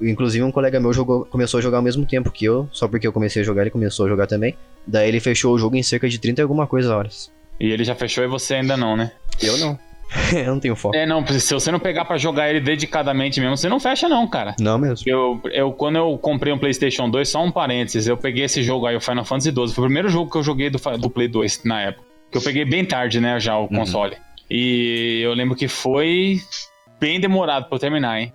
[0.00, 3.06] Inclusive, um colega meu jogou, começou a jogar ao mesmo tempo que eu, só porque
[3.06, 4.56] eu comecei a jogar, ele começou a jogar também.
[4.86, 7.30] Daí ele fechou o jogo em cerca de 30 e alguma coisa horas.
[7.60, 9.10] E ele já fechou e você ainda não, né?
[9.42, 9.78] Eu não.
[10.32, 10.96] eu não tenho foco.
[10.96, 14.26] É, não, se você não pegar pra jogar ele dedicadamente mesmo, você não fecha não,
[14.26, 14.54] cara.
[14.60, 15.04] Não mesmo.
[15.06, 18.86] Eu, eu, quando eu comprei um PlayStation 2, só um parênteses, eu peguei esse jogo
[18.86, 19.74] aí, o Final Fantasy 12.
[19.74, 22.04] Foi o primeiro jogo que eu joguei do, do Play 2 na época.
[22.30, 24.16] Que eu peguei bem tarde, né, já o console.
[24.50, 26.40] E eu lembro que foi
[27.00, 28.32] bem demorado pra eu terminar, hein.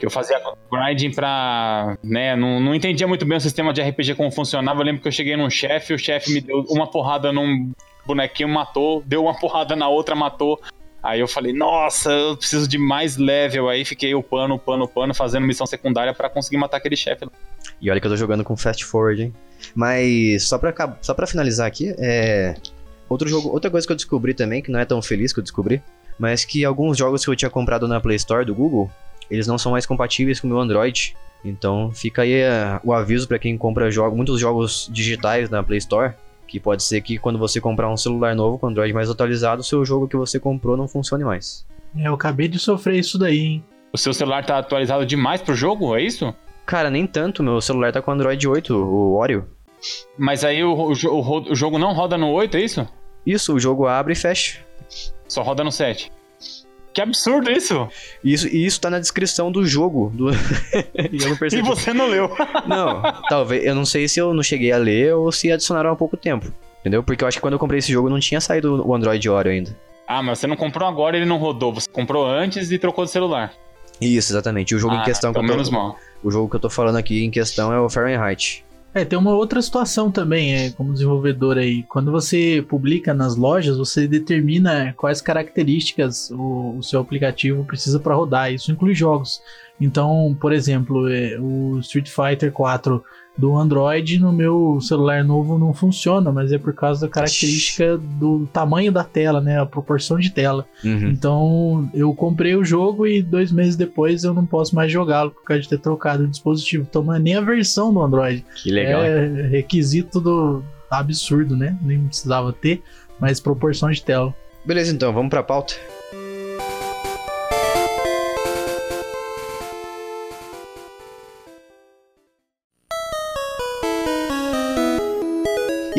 [0.00, 0.40] Que eu fazia
[0.72, 1.98] grinding pra.
[2.02, 4.80] né, não, não entendia muito bem o sistema de RPG como funcionava.
[4.80, 7.70] Eu lembro que eu cheguei num chefe, o chefe me deu uma porrada num
[8.06, 10.58] bonequinho, matou, deu uma porrada na outra, matou.
[11.02, 13.68] Aí eu falei, nossa, eu preciso de mais level.
[13.68, 17.26] Aí fiquei upando, upando, upando, fazendo missão secundária pra conseguir matar aquele chefe.
[17.78, 19.34] E olha que eu tô jogando com Fast Forward, hein?
[19.74, 22.54] Mas só pra, só pra finalizar aqui, é.
[23.06, 25.42] Outro jogo, outra coisa que eu descobri também, que não é tão feliz que eu
[25.42, 25.82] descobri,
[26.18, 28.90] mas que alguns jogos que eu tinha comprado na Play Store do Google,
[29.30, 31.14] eles não são mais compatíveis com o meu Android.
[31.44, 35.78] Então fica aí é, o aviso pra quem compra jogo, muitos jogos digitais na Play
[35.78, 36.12] Store,
[36.46, 39.64] que pode ser que quando você comprar um celular novo com Android mais atualizado, o
[39.64, 41.66] seu jogo que você comprou não funcione mais.
[41.96, 43.64] É, eu acabei de sofrer isso daí, hein?
[43.92, 46.34] O seu celular tá atualizado demais pro jogo, é isso?
[46.66, 47.42] Cara, nem tanto.
[47.42, 49.46] Meu celular tá com Android 8, o Oreo.
[50.16, 52.88] Mas aí o, o, o o jogo não roda no 8, é isso?
[53.26, 54.60] Isso, o jogo abre e fecha.
[55.26, 56.10] Só roda no 7.
[56.92, 57.88] Que absurdo isso!
[58.24, 60.10] Isso, e isso tá na descrição do jogo.
[60.12, 60.30] Do...
[60.32, 61.62] e eu não E percebi.
[61.62, 62.30] você não leu.
[62.66, 63.64] Não, talvez.
[63.64, 66.52] Eu não sei se eu não cheguei a ler ou se adicionaram há pouco tempo.
[66.80, 67.02] Entendeu?
[67.02, 69.52] Porque eu acho que quando eu comprei esse jogo não tinha saído o Android Oreo
[69.52, 69.76] ainda.
[70.08, 71.72] Ah, mas você não comprou agora e ele não rodou.
[71.72, 73.52] Você comprou antes e trocou de celular.
[74.00, 74.74] Isso, exatamente.
[74.74, 75.96] O jogo ah, em questão que pelo tô, menos mal.
[76.22, 78.64] O jogo que eu tô falando aqui em questão é o Fahrenheit.
[78.92, 81.84] É, tem uma outra situação também, é, como desenvolvedor aí.
[81.84, 88.16] Quando você publica nas lojas, você determina quais características o, o seu aplicativo precisa para
[88.16, 88.52] rodar.
[88.52, 89.40] Isso inclui jogos.
[89.80, 93.02] Então, por exemplo, é, o Street Fighter 4
[93.40, 98.46] do Android no meu celular novo não funciona, mas é por causa da característica do
[98.52, 99.58] tamanho da tela, né?
[99.58, 100.66] A proporção de tela.
[100.84, 101.08] Uhum.
[101.08, 105.42] Então eu comprei o jogo e dois meses depois eu não posso mais jogá-lo por
[105.42, 106.86] causa de ter trocado o dispositivo.
[106.88, 108.44] Então não é nem a versão do Android.
[108.62, 109.02] Que legal.
[109.02, 111.78] É requisito do absurdo, né?
[111.82, 112.82] Nem precisava ter,
[113.18, 114.34] mas proporção de tela.
[114.64, 115.74] Beleza, então, vamos pra pauta.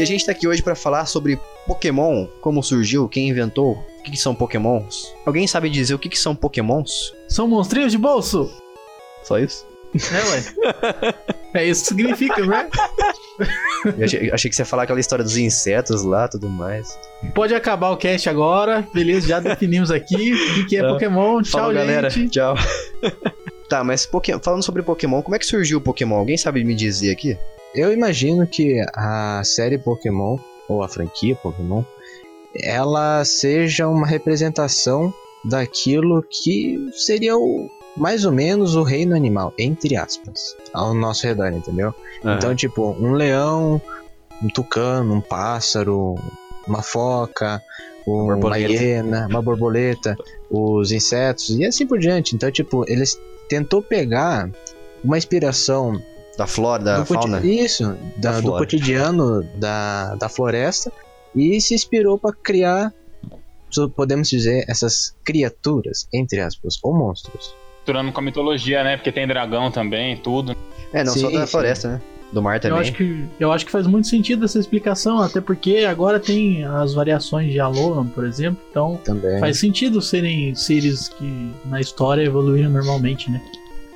[0.02, 4.02] E a gente tá aqui hoje pra falar sobre Pokémon, como surgiu, quem inventou, o
[4.02, 5.14] que, que são Pokémons.
[5.24, 7.14] Alguém sabe dizer o que, que são Pokémons?
[7.30, 8.52] São monstrinhos de bolso?
[9.24, 9.64] Só isso?
[9.94, 11.14] É, ué.
[11.62, 12.68] é isso que significa, né?
[13.96, 16.98] Eu achei, achei que você ia falar aquela história dos insetos lá, tudo mais.
[17.36, 18.84] Pode acabar o cast agora.
[18.92, 20.88] Beleza, já definimos aqui o que, é, É.
[20.88, 21.44] Pokémon.
[21.44, 22.10] Tchau, Falou, galera.
[22.10, 22.32] gente.
[22.32, 22.56] Tchau.
[23.70, 26.18] tá, mas Poké- falando sobre Pokémon, como é que surgiu o Pokémon?
[26.18, 27.38] Alguém sabe me dizer aqui?
[27.74, 31.84] Eu imagino que a série Pokémon, ou a franquia Pokémon,
[32.56, 39.98] ela seja uma representação daquilo que seria o mais ou menos o reino animal, entre
[39.98, 41.94] aspas, ao nosso redor, entendeu?
[42.24, 43.82] Então, tipo, um leão,
[44.42, 46.16] um tucano, um pássaro,
[46.68, 47.62] uma foca,
[48.08, 48.72] uma Borboleta.
[48.72, 50.16] hiena, uma borboleta,
[50.50, 52.36] os insetos e assim por diante.
[52.36, 54.50] Então, tipo, eles tentou pegar
[55.04, 56.02] uma inspiração
[56.38, 57.40] da flora, da do fauna.
[57.46, 60.92] Isso, da- Da do cotidiano da, da floresta
[61.36, 62.94] e se inspirou para criar,
[63.96, 67.54] podemos dizer, essas criaturas, entre aspas, ou monstros.
[67.78, 68.98] Misturando com a mitologia, né?
[68.98, 70.56] Porque tem dragão também, tudo.
[70.94, 71.52] É, não só Sim, da sim.
[71.52, 72.02] floresta, né?
[72.32, 72.80] Do mar Eu também.
[72.80, 76.94] acho, que, eu acho que faz muito sentido essa explicação, até porque agora tem as
[76.94, 79.38] variações de Alolan, por exemplo, então Também.
[79.40, 83.42] faz sentido serem seres que na história evoluíram normalmente, né?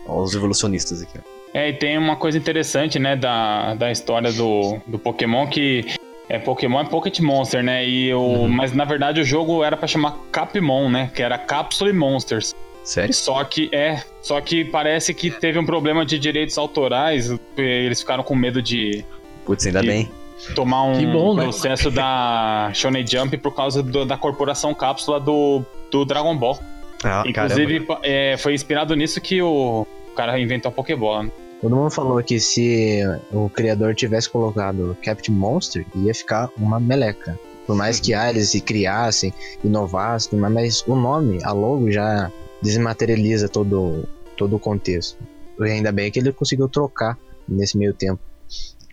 [0.05, 1.17] Ó, os evolucionistas aqui.
[1.57, 5.85] É, e tem uma coisa interessante, né, da, da história do, do Pokémon, que
[6.27, 7.87] é Pokémon é Pocket Monster, né?
[7.87, 8.47] E o, Uhum.
[8.49, 11.09] Mas na verdade o jogo era pra chamar Capmon, né?
[11.15, 12.53] Que era Capsule Monsters.
[12.83, 13.13] Sério?
[13.13, 14.01] Só que é.
[14.21, 17.33] Só que parece que teve um problema de direitos autorais.
[17.57, 19.05] Eles ficaram com medo de
[19.45, 20.11] Putz, ainda Que- bem.
[20.55, 21.43] tomar um Que bom, né?
[21.43, 26.59] processo da Shonen Jump por causa do- da corporação cápsula do, do Dragon Ball.
[27.03, 29.87] Ah, Inclusive, é, foi inspirado nisso que o
[30.17, 31.23] cara inventou a Pokébola.
[31.23, 31.31] né?
[31.61, 32.99] Todo mundo falou que se
[33.31, 37.37] o criador tivesse colocado Captain Monster, ia ficar uma meleca.
[37.65, 43.49] Por mais que ah, eles se criassem, inovassem, mas o nome, a logo, já desmaterializa
[43.49, 45.17] todo, todo o contexto.
[45.59, 48.19] E ainda bem que ele conseguiu trocar nesse meio tempo.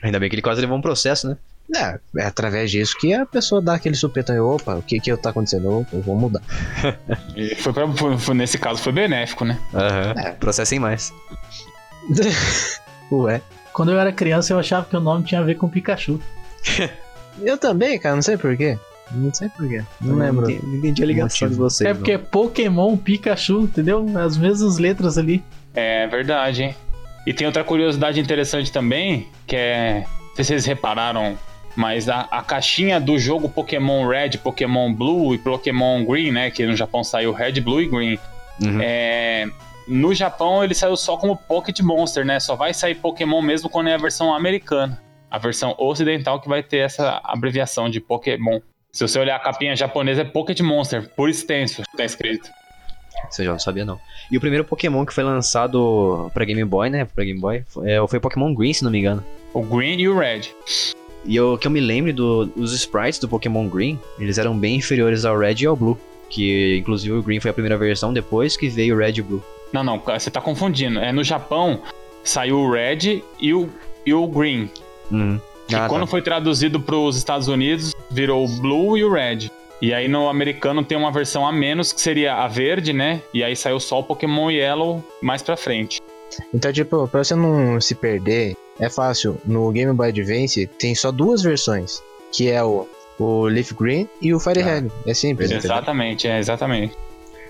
[0.03, 1.37] Ainda bem que ele quase levou um processo, né?
[1.75, 5.15] É, é através disso que a pessoa dá aquele supetão e opa, o que que
[5.17, 5.81] tá acontecendo?
[5.81, 6.43] Opa, eu vou mudar.
[7.37, 7.87] E foi pra,
[8.19, 9.59] foi- nesse caso foi benéfico, né?
[9.75, 10.15] Aham.
[10.19, 10.31] É.
[10.33, 11.13] Processem mais.
[13.11, 13.41] Ué.
[13.73, 16.21] Quando eu era criança eu achava que o nome tinha a ver com Pikachu.
[17.41, 18.79] Eu também, cara, não sei porquê.
[19.11, 19.83] Não sei porquê.
[20.01, 20.51] Não lembro.
[20.51, 21.89] entendi, não entendi a ligação de vocês.
[21.89, 24.07] é porque é Pokémon, Pikachu, entendeu?
[24.19, 25.43] As mesmas letras ali.
[25.75, 26.75] É verdade, hein?
[27.27, 30.05] E tem outra curiosidade interessante também, que é.
[30.29, 31.39] Não sei se vocês repararam,
[31.77, 36.51] mas a, a caixinha do jogo Pokémon Red, Pokémon Blue e Pokémon Green, né?
[36.51, 38.19] Que no Japão saiu Red, Blue e Green.
[38.63, 38.79] Uhum.
[38.81, 39.47] É,
[39.89, 42.39] no Japão ele saiu só como Pocket Monster, né?
[42.41, 45.01] Só vai sair Pokémon mesmo quando é a versão americana.
[45.31, 48.61] A versão ocidental que vai ter essa abreviação de Pokémon.
[48.93, 52.51] Se você olhar a capinha japonesa é Pocket Monster, por extenso, tá escrito.
[53.31, 53.99] Você já não sabia, não.
[54.31, 57.05] E o primeiro Pokémon que foi lançado pra Game Boy, né?
[57.07, 59.25] Pra Game Boy, foi, é, foi Pokémon Green, se não me engano.
[59.55, 60.43] O Green e o Red.
[61.25, 64.77] E eu, que eu me lembro do- dos sprites do Pokémon Green, eles eram bem
[64.77, 65.99] inferiores ao Red e ao Blue.
[66.29, 69.25] Que inclusive o Green foi a primeira versão, depois que veio o Red e o
[69.25, 69.43] Blue.
[69.73, 70.99] Não, não, você tá confundindo.
[70.99, 71.81] É no Japão
[72.25, 73.69] saiu o Red e o,
[74.05, 74.71] e o Green.
[75.11, 75.41] Uhum.
[75.69, 76.07] E Ah, quando tá.
[76.09, 79.51] foi traduzido pros Estados Unidos, virou o Blue e o Red.
[79.81, 83.21] E aí no americano tem uma versão a menos, que seria a verde, né?
[83.35, 86.01] E aí saiu só o Pokémon Yellow mais pra frente.
[86.55, 89.37] Então, tipo, pra você não se perder, é fácil.
[89.45, 92.87] No Game Boy Advance tem só duas versões, que é o,
[93.19, 94.89] o Leaf Green e o Fire Red.
[95.07, 95.67] É simples, entendeu?
[95.73, 96.97] Exatamente, é, exatamente.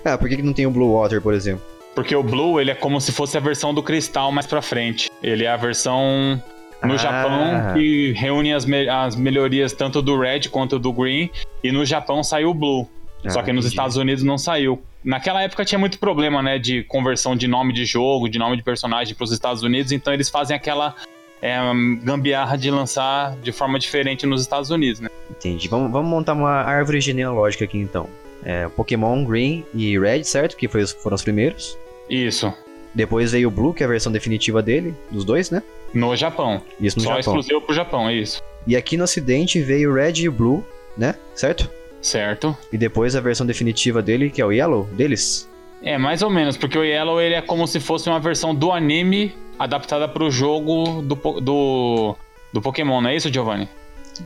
[0.03, 1.63] Ah, por que, que não tem o Blue Water, por exemplo?
[1.95, 5.09] Porque o Blue, ele é como se fosse a versão do Cristal mais pra frente.
[5.21, 6.41] Ele é a versão
[6.83, 6.97] no Ah.
[6.97, 11.29] Japão que reúne as, me- as melhorias tanto do Red quanto do Green.
[11.63, 12.87] E no Japão saiu o Blue.
[13.29, 13.75] Só Ah, que nos entendi.
[13.75, 14.81] Estados Unidos não saiu.
[15.03, 18.63] Naquela época tinha muito problema, né, de conversão de nome de jogo, de nome de
[18.63, 20.95] personagem pros Estados Unidos, então eles fazem aquela
[21.41, 21.57] é,
[22.01, 25.09] gambiarra de lançar de forma diferente nos Estados Unidos, né?
[25.29, 25.67] Entendi.
[25.67, 28.07] Vamos, vamos montar uma árvore genealógica aqui então.
[28.45, 30.55] É, Pokémon Green e Red, certo?
[30.57, 31.77] Que foi os- foram os primeiros.
[32.09, 32.53] Isso.
[32.93, 35.63] Depois veio o Blue, que é a versão definitiva dele, dos dois, né?
[35.93, 36.61] No Japão.
[36.79, 37.19] Isso no Só Japão.
[37.39, 38.41] exclusivo pro Japão, é isso.
[38.67, 40.63] E aqui no ocidente veio o Red e o Blue,
[40.97, 41.15] né?
[41.33, 41.69] Certo?
[42.01, 42.55] Certo.
[42.71, 45.49] E depois a versão definitiva dele, que é o Yellow, deles.
[45.81, 48.71] É, mais ou menos, porque o Yellow ele é como se fosse uma versão do
[48.71, 52.15] anime adaptada pro jogo do, do,
[52.53, 53.67] do Pokémon, não é isso, Giovanni?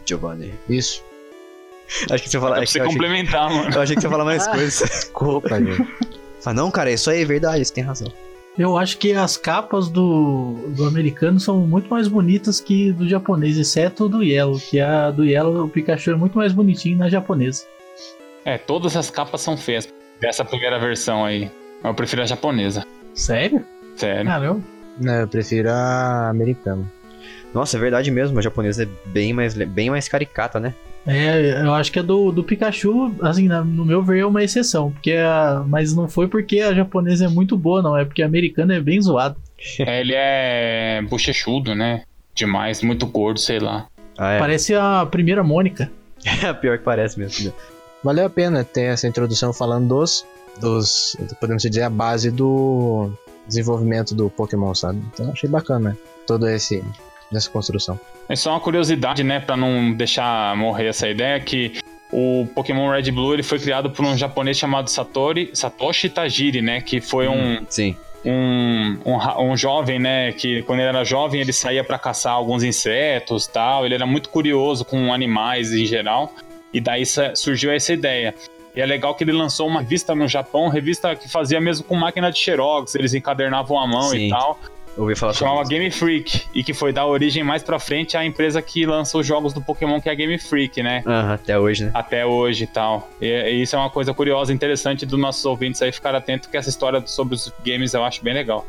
[0.06, 0.54] Giovanni.
[0.70, 1.04] Isso.
[2.12, 2.56] Acho que você ia falar.
[2.56, 3.74] É pra acho você achei- complementar, mano.
[3.74, 4.52] eu achei que você ia falar mais Ah.
[4.52, 4.80] coisas.
[4.90, 5.88] Desculpa, gente.
[6.42, 8.12] Fala, não, cara, isso aí é verdade, você tem razão.
[8.58, 13.56] Eu acho que as capas do, do americano são muito mais bonitas que do japonês,
[13.58, 17.66] exceto do Yellow, que a do Yellow, o Pikachu é muito mais bonitinho na japonesa.
[18.44, 19.88] É, todas as capas são feias
[20.20, 21.52] dessa primeira versão aí.
[21.84, 22.84] Eu prefiro a japonesa.
[23.14, 23.64] Sério?
[23.96, 24.26] Sério.
[24.26, 24.62] Caramba.
[25.00, 26.92] Não, eu prefiro a americana.
[27.54, 30.74] Nossa, é verdade mesmo, a japonesa é bem mais, bem mais caricata, né?
[31.08, 34.44] É, eu acho que a do, do Pikachu, assim, na- no meu ver, é uma
[34.44, 34.92] exceção.
[34.92, 37.98] Porque a, mas não foi porque a japonesa é muito boa, não.
[37.98, 39.38] É porque a americana é bem zoada.
[39.80, 42.04] É, ele é bochechudo, né?
[42.36, 43.88] Demais, muito gordo, sei lá.
[44.18, 44.40] Ah, é.
[44.40, 45.90] Parece a primeira Mônica.
[46.62, 47.54] Pior que parece mesmo.
[48.04, 50.26] Valeu a pena ter essa introdução falando dos,
[50.60, 53.10] dos podemos dizer, a base do
[53.48, 55.00] desenvolvimento do Pokémon, sabe?
[55.14, 56.84] Então achei bacana todo esse
[57.32, 58.00] nessa construção.
[58.30, 61.80] É só uma curiosidade, né, Pra não deixar morrer essa ideia que
[62.12, 66.62] o Pokémon Red e Blue ele foi criado por um japonês chamado Satori, Satoshi Tajiri,
[66.62, 67.96] né, que foi um, Sim.
[68.24, 72.64] um, um, um jovem, né, que quando ele era jovem ele saía pra caçar alguns
[72.64, 76.34] insetos, tal, ele era muito curioso com animais em geral,
[76.74, 77.04] e daí
[77.36, 78.34] surgiu essa ideia.
[78.76, 81.96] E é legal que ele lançou uma revista no Japão, revista que fazia mesmo com
[81.96, 84.28] máquina de xerox, eles encadernavam a mão Sim.
[84.28, 84.60] e tal.
[84.98, 85.70] Ouvi falar sobre isso.
[85.70, 89.26] Game Freak, e que foi dar origem mais pra frente à empresa que lança os
[89.26, 91.04] jogos do Pokémon, que é a Game Freak, né?
[91.06, 91.92] Aham, até hoje, né?
[91.94, 93.08] Até hoje e tal.
[93.22, 96.58] E, e isso é uma coisa curiosa, interessante dos nossos ouvintes aí ficar atento, que
[96.58, 98.66] essa história sobre os games eu acho bem legal.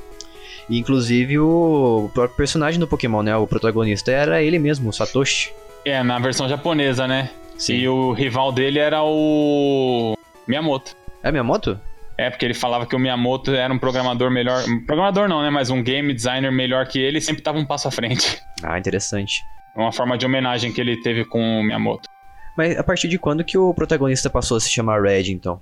[0.69, 3.35] E, inclusive o próprio personagem do Pokémon, né?
[3.37, 5.51] O protagonista era ele mesmo, o Satoshi.
[5.85, 7.31] É, na versão japonesa, né?
[7.69, 10.95] E o rival dele era o Miyamoto.
[11.23, 11.81] É minha moto?
[12.19, 14.65] É, porque ele falava que o Miyamoto era um programador melhor.
[14.69, 15.51] um Programador não, né?
[15.51, 18.43] Mas um game designer melhor que ele sempre tava um passo à frente.
[18.61, 19.41] Ah, interessante.
[19.77, 22.09] É Uma forma de homenagem que ele teve com o Miyamoto.
[22.57, 25.61] Mas a partir de quando que o protagonista passou a se chamar Red, então?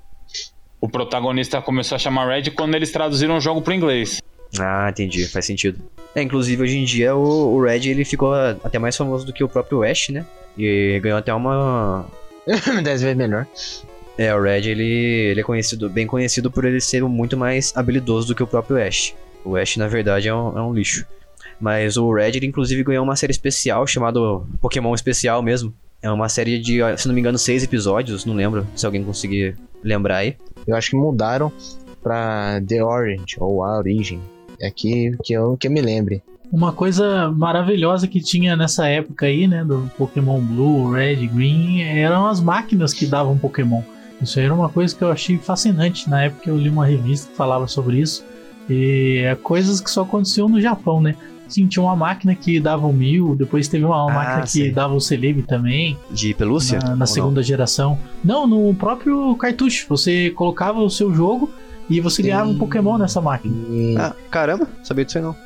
[0.80, 4.22] O protagonista começou a chamar Red quando eles traduziram o jogo pro inglês.
[4.58, 5.78] Ah, entendi, faz sentido.
[6.14, 9.44] É, inclusive hoje em dia o, o Red ele ficou até mais famoso do que
[9.44, 10.24] o próprio Ash, né?
[10.56, 12.06] E ganhou até uma.
[12.82, 13.46] Dez vezes melhor.
[14.18, 18.28] É, o Red ele, ele é conhecido, bem conhecido por ele ser muito mais habilidoso
[18.28, 19.14] do que o próprio Ash.
[19.44, 21.06] O Ash, na verdade, é um, é um lixo.
[21.60, 24.18] Mas o Red, ele inclusive ganhou uma série especial chamada
[24.60, 25.72] Pokémon Especial mesmo.
[26.02, 29.56] É uma série de, se não me engano, seis episódios, não lembro, se alguém conseguir
[29.82, 30.36] lembrar aí.
[30.66, 31.52] Eu acho que mudaram
[32.02, 34.20] pra The Orange ou a Origem.
[34.60, 36.22] É aqui que eu, que eu me lembre.
[36.52, 42.26] Uma coisa maravilhosa que tinha nessa época aí, né, do Pokémon Blue, Red, Green, eram
[42.26, 43.82] as máquinas que davam Pokémon.
[44.20, 46.08] Isso aí era uma coisa que eu achei fascinante.
[46.08, 48.24] Na época eu li uma revista que falava sobre isso.
[48.68, 51.14] E é coisas que só aconteciam no Japão, né?
[51.48, 54.94] Sim, tinha uma máquina que dava o Mil, depois teve uma Ah, máquina que dava
[54.94, 56.80] o Celebi também, De pelúcia?
[56.80, 57.06] na, na não?
[57.06, 57.96] segunda geração.
[58.24, 59.86] Não, no próprio cartucho.
[59.88, 61.48] Você colocava o seu jogo
[61.88, 63.54] e você ganhava um Pokémon nessa máquina.
[63.96, 65.36] Ah, caramba, sabia disso aí não.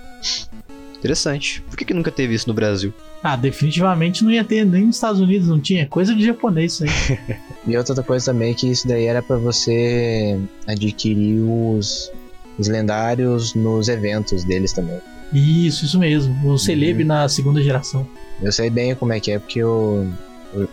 [0.99, 1.63] Interessante.
[1.69, 2.93] Por que, que nunca teve isso no Brasil?
[3.23, 5.87] Ah, definitivamente não ia ter nem nos Estados Unidos, não tinha.
[5.87, 7.19] Coisa de japonês isso aí.
[7.67, 12.11] E outra coisa também é que isso daí era pra você adquirir os,
[12.59, 14.99] os lendários nos eventos deles também.
[15.31, 16.35] Isso, isso mesmo.
[16.51, 18.09] O Celeb na segunda geração.
[18.43, 20.07] Eu sei bem como é que é, porque o,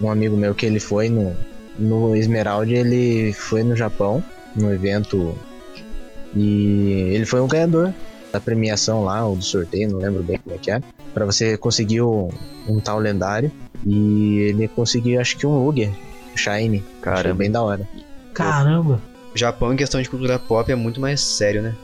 [0.02, 1.36] um amigo meu que ele foi no,
[1.78, 4.24] no Esmeralda, ele foi no Japão,
[4.56, 5.38] no evento,
[6.36, 7.94] e ele foi um ganhador
[8.32, 10.82] da premiação lá, ou do sorteio, não lembro bem como é que é,
[11.14, 12.30] pra você conseguir o-
[12.68, 13.52] um tal lendário,
[13.86, 15.90] e ele conseguiu acho que um Luger,
[16.36, 17.36] Shine, Caramba.
[17.36, 17.88] bem da hora.
[18.34, 19.02] Caramba.
[19.34, 21.76] O Japão, em questão de cultura pop, é muito mais sério, né?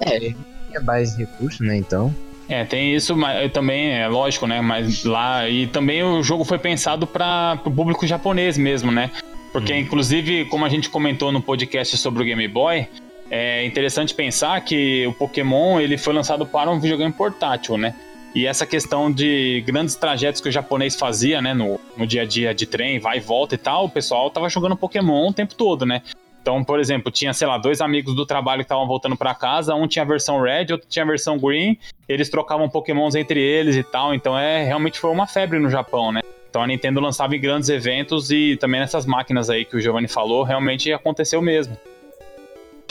[0.00, 1.76] É, tinha mais recurso, né?
[1.76, 2.14] Então.
[2.48, 4.60] É, tem isso, mas também é lógico, né?
[4.60, 9.10] Mas lá e também o jogo foi pensado para o público japonês mesmo, né?
[9.52, 12.86] Porque inclusive, como a gente comentou no podcast sobre o Game Boy,
[13.34, 17.94] é interessante pensar que o Pokémon ele foi lançado para um videogame portátil, né?
[18.34, 22.24] E essa questão de grandes trajetos que o japonês fazia, né, no, no dia a
[22.26, 25.54] dia de trem, vai e volta e tal, o pessoal tava jogando Pokémon o tempo
[25.54, 26.02] todo, né?
[26.42, 29.74] Então, por exemplo, tinha, sei lá, dois amigos do trabalho que estavam voltando para casa,
[29.74, 33.76] um tinha a versão Red, outro tinha a versão Green, eles trocavam Pokémons entre eles
[33.76, 36.20] e tal, então é realmente foi uma febre no Japão, né?
[36.50, 40.08] Então a Nintendo lançava em grandes eventos e também nessas máquinas aí que o Giovanni
[40.08, 41.74] falou, realmente aconteceu mesmo.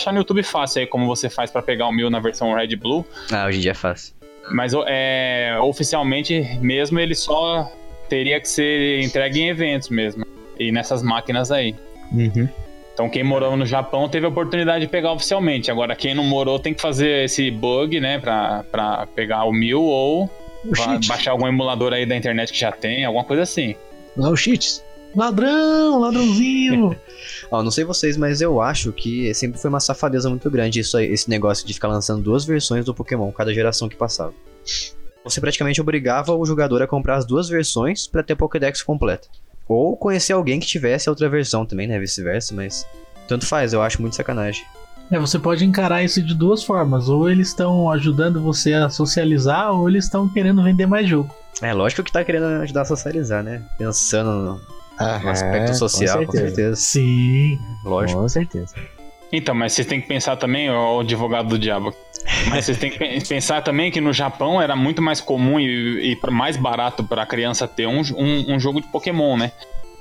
[0.02, 2.76] Achar no YouTube fácil aí como você faz para pegar o mil na versão Red
[2.76, 4.16] Blue, Ah, hoje em dia é fácil.
[4.52, 7.72] mas é, oficialmente mesmo ele só
[8.10, 10.26] teria que ser entregue em eventos mesmo.
[10.60, 11.76] E nessas máquinas aí.
[12.12, 12.50] Uhum.
[12.94, 15.70] Então quem morou no Japão teve a oportunidade de pegar oficialmente.
[15.70, 19.82] Agora quem não morou tem que fazer esse bug, né, pra, pra pegar o mil
[19.84, 20.30] ou
[21.08, 23.76] baixar algum emulador aí da internet que já tem, alguma coisa assim.
[24.18, 24.84] Lá os cheats.
[25.16, 26.96] Ladrão, ladrãozinho.
[27.52, 30.98] Ó, não sei vocês, mas eu acho que sempre foi uma safadeza muito grande isso
[30.98, 34.34] aí, esse negócio de ficar lançando duas versões do Pokémon cada geração que passava.
[35.24, 39.28] Você praticamente obrigava o jogador a comprar as duas versões pra ter a Pokédex completa.
[39.68, 42.00] Ou conhecer alguém que tivesse a outra versão também, né?
[42.00, 42.86] Vice-versa, mas
[43.28, 44.66] tanto faz, eu acho muito sacanagem.
[45.12, 47.08] É, você pode encarar isso de duas formas.
[47.08, 51.34] Ou eles estão ajudando você a socializar, ou eles estão querendo vender mais jogo.
[51.62, 53.62] É lógico que tá querendo ajudar a socializar, né?
[53.78, 54.60] Pensando
[55.02, 56.76] no, no aspecto social, com certeza.
[56.76, 57.60] Sim.
[57.84, 58.20] Lógico.
[58.22, 58.76] Com certeza.
[59.34, 61.94] Então, mas vocês têm que pensar também, ó, o advogado do diabo.
[62.50, 66.12] Mas vocês têm que pe- pensar também que no Japão era muito mais comum e,
[66.14, 69.52] e mais barato para a criança ter um, um, um jogo de Pokémon, né?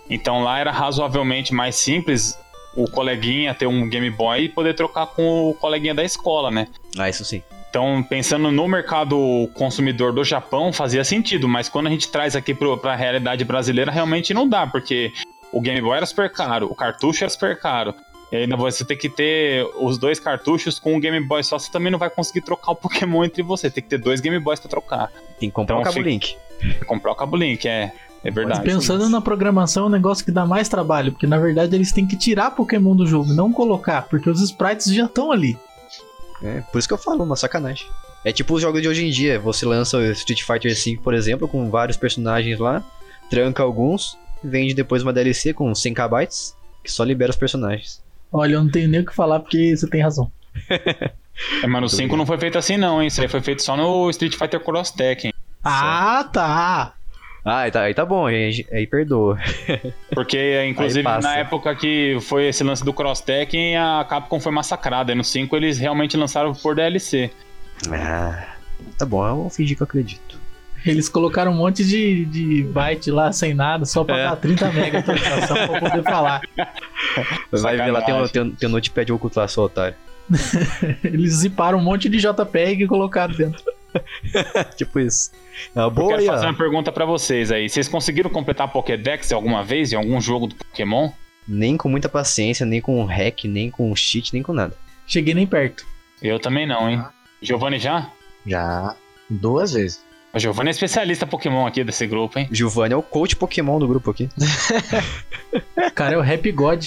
[0.09, 2.37] Então lá era razoavelmente mais simples
[2.75, 6.67] o coleguinha ter um Game Boy e poder trocar com o coleguinha da escola, né?
[6.99, 7.43] Ah, isso sim.
[7.71, 12.53] Então, pensando no mercado consumidor do Japão, fazia sentido, mas quando a gente traz aqui
[12.53, 15.13] para a realidade brasileira, realmente não dá, porque
[15.53, 17.95] o Game Boy era super caro, o cartucho era super caro.
[18.33, 21.71] E ainda você tem que ter os dois cartuchos com o Game Boy só, você
[21.71, 23.71] também não vai conseguir trocar o Pokémon entre você.
[23.71, 25.11] Tem que ter dois Game Boys para trocar.
[25.39, 26.37] Tem que comprar Então o Cabo fica- Link.
[26.87, 27.93] Comprar o Cabo Link, é,
[28.25, 28.63] é verdade.
[28.63, 32.07] Pensando na programação, é um negócio que dá mais trabalho, porque na verdade eles têm
[32.07, 35.57] que tirar Pokémon do jogo, não colocar, porque os sprites já estão ali.
[36.43, 37.87] É, por isso que eu falo, uma sacanagem.
[38.25, 39.39] É tipo os jogos de hoje em dia.
[39.39, 42.83] Você lança o Street Fighter V, por exemplo, com vários personagens lá,
[43.31, 46.29] tranca alguns, vende depois uma DLC com 100 KB,
[46.83, 48.03] que só libera os personagens.
[48.33, 50.31] Olha, eu não tenho nem o que falar porque você tem razão.
[51.63, 53.09] É, mas no 5 não foi feito assim não, hein?
[53.09, 55.33] Isso aí foi feito só no Street Fighter Cross Tekken.
[55.65, 56.95] Ah, tá.
[57.45, 59.39] Ah, aí tá, aí tá bom, aí, aí perdoa.
[60.15, 65.13] Porque, inclusive, na época que foi esse lance do Cross Tekken, a Capcom foi massacrada.
[65.13, 67.31] E no 5 eles realmente lançaram por DLC.
[67.91, 68.55] Ah,
[68.99, 70.39] tá bom, eu vou fingir que eu acredito.
[70.85, 74.25] Eles colocaram um monte de, de byte lá sem nada, só pra É.
[74.25, 76.41] dar 30 mega de atualização pra poder falar.
[77.53, 78.33] Vai ver lá, tem um, Sacanagem.
[78.33, 79.95] tem, tem um notepad oculto lá, seu otário.
[81.05, 83.63] Eles ziparam um monte de JPEG e colocaram dentro.
[84.77, 85.31] tipo isso.
[85.75, 87.69] Ah, Eu boa quero aí, fazer uma pergunta pra vocês aí.
[87.69, 91.11] Vocês conseguiram completar Pokédex alguma vez em algum jogo do Pokémon?
[91.47, 94.77] Nem com muita paciência, nem com hack, nem com cheat, nem com nada.
[95.07, 95.87] Cheguei nem perto.
[96.23, 97.03] Eu também não, hein?
[97.43, 98.11] Giovanni já?
[98.47, 98.95] Já
[99.29, 100.05] duas vezes.
[100.33, 102.49] O Giovanni é especialista Pokémon aqui desse grupo, hein?
[102.53, 104.29] Giovanni é o coach Pokémon do grupo aqui.
[105.77, 106.87] O cara é o Rap God.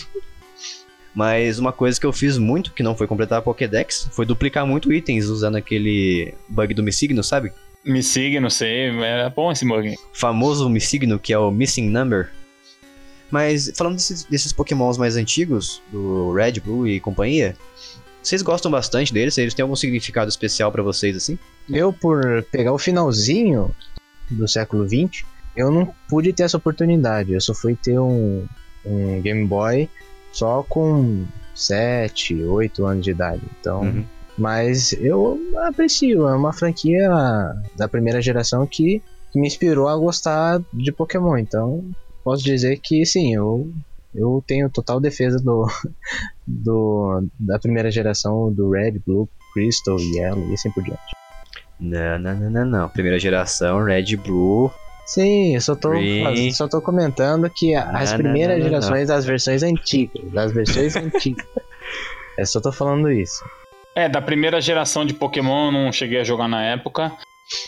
[1.14, 4.66] Mas uma coisa que eu fiz muito, que não foi completar a Pokédex, foi duplicar
[4.66, 7.52] muito itens usando aquele bug do Missigno, sabe?
[8.42, 8.90] Não sei.
[8.90, 9.96] Era bom esse bug.
[10.14, 12.32] famoso Missigno, que é o Missing Number.
[13.30, 17.56] Mas falando desses, desses Pokémons mais antigos, do Red, Blue e companhia,
[18.22, 19.38] vocês gostam bastante deles?
[19.38, 21.38] Eles têm algum significado especial pra vocês assim?
[21.70, 23.76] Eu, por pegar o finalzinho
[24.30, 27.34] do século XX, eu não pude ter essa oportunidade.
[27.34, 28.46] Eu só fui ter um,
[28.86, 29.90] um Game Boy
[30.34, 33.42] só com 7, 8 anos de idade.
[33.60, 34.06] Então, Uhum.
[34.38, 36.28] mas eu aprecio.
[36.28, 37.10] É uma franquia
[37.78, 41.38] da primeira geração que, que me inspirou a gostar de Pokémon.
[41.38, 41.84] Então,
[42.24, 43.72] posso dizer que sim, eu,
[44.14, 45.66] eu tenho total defesa do,
[46.48, 51.02] do da primeira geração do Red, Blue, Crystal, Yellow e assim por diante.
[51.80, 52.90] Não, não, não, não, não.
[52.90, 54.72] Primeira geração, Red, Blue.
[55.06, 55.92] Sim, eu só tô,
[56.54, 60.54] só tô comentando que as Não, primeiras não, não, não, gerações das versões antigas, das
[60.54, 61.46] versões antigas.
[62.38, 63.44] Eu só tô falando isso.
[63.96, 67.12] É, da primeira geração de Pokémon eu não cheguei a jogar na época.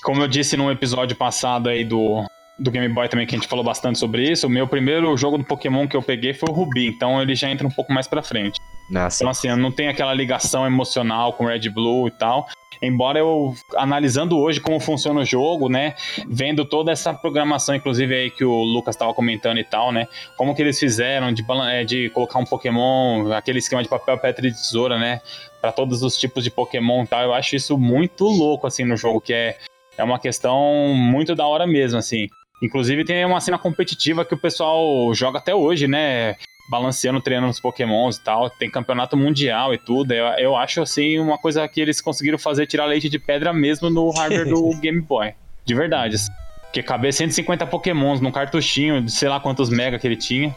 [0.02, 2.24] Como eu disse num episódio passado aí do,
[2.58, 5.38] do Game Boy também, que a gente falou bastante sobre isso, o meu primeiro jogo
[5.38, 8.08] do Pokémon que eu peguei foi o Ruby, então ele já entra um pouco mais
[8.08, 8.60] pra frente.
[8.90, 9.24] Nossa.
[9.24, 12.48] Então, assim, eu não tenho aquela ligação emocional com Red Blue e tal.
[12.82, 15.96] Embora eu, analisando hoje como funciona o jogo, né?
[16.28, 20.08] Vendo toda essa programação, inclusive aí que o Lucas estava comentando e tal, né?
[20.38, 24.48] Como que eles fizeram de, é, de colocar um Pokémon, aquele esquema de papel, pedra
[24.48, 25.22] e tesoura, né?
[25.62, 27.24] Para todos os tipos de Pokémon e tal.
[27.24, 29.58] Eu acho isso muito louco, assim, no jogo, que é,
[29.98, 32.28] é uma questão muito da hora mesmo, assim.
[32.62, 36.36] Inclusive tem uma cena competitiva que o pessoal joga até hoje, né?
[36.70, 38.50] Balanceando, treinando os pokémons e tal.
[38.50, 40.14] Tem campeonato mundial e tudo.
[40.14, 43.90] Eu, eu acho, assim, uma coisa que eles conseguiram fazer tirar leite de pedra mesmo
[43.90, 45.34] no hardware do Game Boy.
[45.64, 46.16] De verdade.
[46.16, 46.32] Assim.
[46.64, 50.56] Porque caber 150 pokémons num cartuchinho de sei lá quantos mega que ele tinha.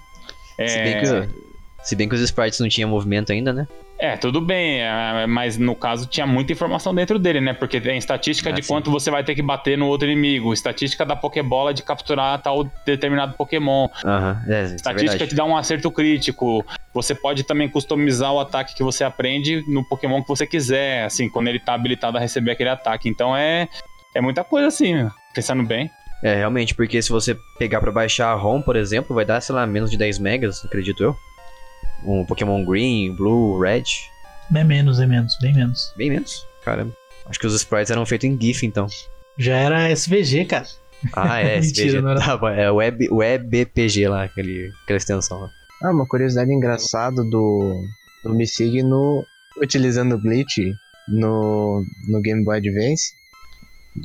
[0.59, 0.66] É...
[0.66, 1.47] Se, bem que,
[1.89, 3.66] se bem que os sprites não tinham movimento ainda, né?
[3.99, 7.55] É, tudo bem, é, mas no caso tinha muita informação dentro dele, né?
[7.55, 8.68] Porque tem estatística ah, de sim.
[8.68, 12.70] quanto você vai ter que bater no outro inimigo, estatística da Pokébola de capturar tal
[12.84, 14.53] determinado Pokémon, uhum.
[14.53, 16.62] é, estatística é de dar um acerto crítico.
[16.93, 21.26] Você pode também customizar o ataque que você aprende no Pokémon que você quiser, assim,
[21.28, 23.09] quando ele tá habilitado a receber aquele ataque.
[23.09, 23.66] Então é,
[24.14, 25.91] é muita coisa assim, pensando bem.
[26.22, 29.55] É, realmente, porque se você pegar para baixar a ROM, por exemplo, vai dar, sei
[29.55, 31.16] lá, menos de 10 megas, acredito eu
[32.05, 33.84] um Pokémon Green, Blue, Red.
[34.55, 35.92] É menos, é menos, bem menos.
[35.96, 36.46] Bem menos?
[36.64, 36.92] Caramba.
[37.26, 38.86] Acho que os sprites eram feitos em GIF, então.
[39.36, 40.66] Já era SVG, cara.
[41.12, 42.01] Ah, é, SVG.
[42.03, 45.51] Mentira, tá, é Web, WebPG lá, aquele, aquela extensão lá.
[45.82, 47.84] Ah, uma curiosidade engraçada do,
[48.24, 49.24] do Misig no
[49.61, 50.72] utilizando o Bleach
[51.09, 53.12] no, no Game Boy Advance,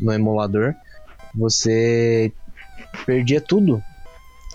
[0.02, 0.74] no emulador,
[1.36, 2.32] você
[3.06, 3.82] perdia tudo.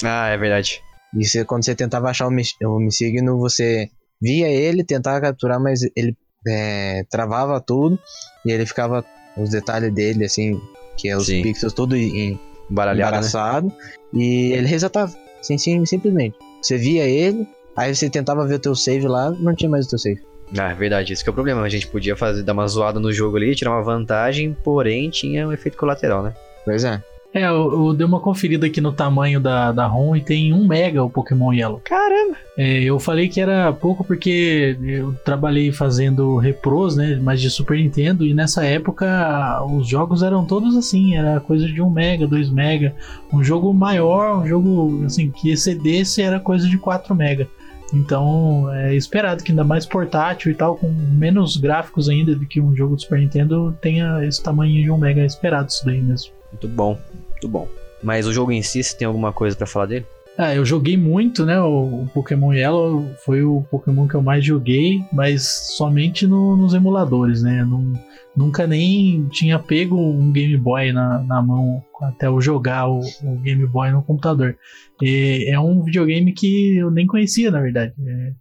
[0.02, 0.82] Ah, é verdade.
[1.16, 3.88] E você, quando você tentava achar o Missigno, você
[4.20, 7.98] via ele, tentava capturar, mas ele é, travava tudo
[8.44, 9.04] e ele ficava
[9.36, 10.60] os detalhes dele, assim,
[10.96, 11.42] que é os Sim.
[11.42, 12.38] pixels todo em,
[12.70, 13.74] embaraçado, né?
[14.12, 16.36] e ele resetava, assim, sim, simplesmente.
[16.60, 17.46] Você via ele,
[17.76, 20.20] aí você tentava ver o teu save lá, não tinha mais o teu save.
[20.56, 21.62] Ah, é verdade, isso que é o problema.
[21.62, 25.46] A gente podia fazer, dar uma zoada no jogo ali, tirar uma vantagem, porém tinha
[25.46, 26.34] um efeito colateral, né?
[26.64, 27.02] Pois é.
[27.32, 30.66] É, eu, eu, dei uma conferida aqui no tamanho da, da ROM e tem 1
[30.66, 31.80] mega o Pokémon Yellow.
[31.84, 32.36] Caramba!
[32.56, 37.76] É, eu falei que era pouco porque eu trabalhei fazendo repros, né, mas de Super
[37.76, 42.50] Nintendo, e nessa época os jogos eram todos assim, era coisa de 1 mega, 2
[42.50, 42.94] mega.
[43.32, 47.46] Um jogo maior, um jogo assim, que excedesse era coisa de 4 mega.
[47.92, 52.60] Então é esperado que ainda mais portátil e tal, com menos gráficos ainda do que
[52.60, 55.20] um jogo do Super Nintendo, tenha esse tamanho de 1 mega.
[55.20, 56.37] É esperado isso daí mesmo.
[56.52, 56.98] Muito bom,
[57.30, 57.68] muito bom.
[58.02, 60.06] Mas o jogo em si, você tem alguma coisa para falar dele?
[60.36, 61.60] Ah, eu joguei muito, né?
[61.60, 65.42] O, o, Pokémon Yellow foi o Pokémon que eu mais joguei, mas
[65.76, 67.64] somente no, nos emuladores, né?
[67.64, 67.92] Não,
[68.36, 73.36] nunca nem tinha pego um Game Boy na, na mão até eu jogar o, o
[73.40, 74.56] Game Boy no computador.
[75.02, 77.92] E é um videogame que eu nem conhecia, na verdade.
[78.06, 78.32] É,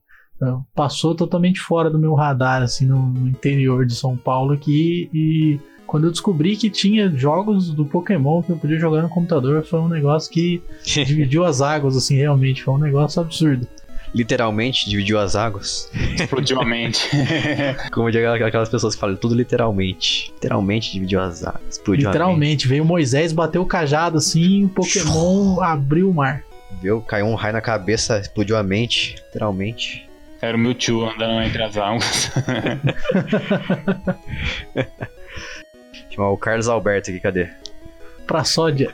[0.76, 5.60] passou totalmente fora do meu radar, assim, no, no interior de São Paulo aqui e
[5.88, 9.80] quando eu descobri que tinha jogos do Pokémon que eu podia jogar no computador, foi
[9.80, 12.62] um negócio que dividiu as águas, assim, realmente.
[12.62, 13.66] Foi um negócio absurdo.
[14.14, 15.90] Literalmente dividiu as águas.
[16.16, 17.10] Explodiu a mente.
[17.92, 20.32] Como de aquelas pessoas que falam tudo literalmente.
[20.34, 21.62] Literalmente dividiu as águas.
[21.70, 26.44] Explodiu literalmente, veio Moisés, bateu o cajado assim, o Pokémon abriu o mar.
[26.82, 27.02] Viu?
[27.02, 30.08] Caiu um raio na cabeça, explodiu a mente, literalmente.
[30.42, 32.32] Era o Mewtwo andando entre as águas.
[36.18, 37.48] Chamar o Carlos Alberto aqui, cadê?
[38.26, 38.92] Pra sódia.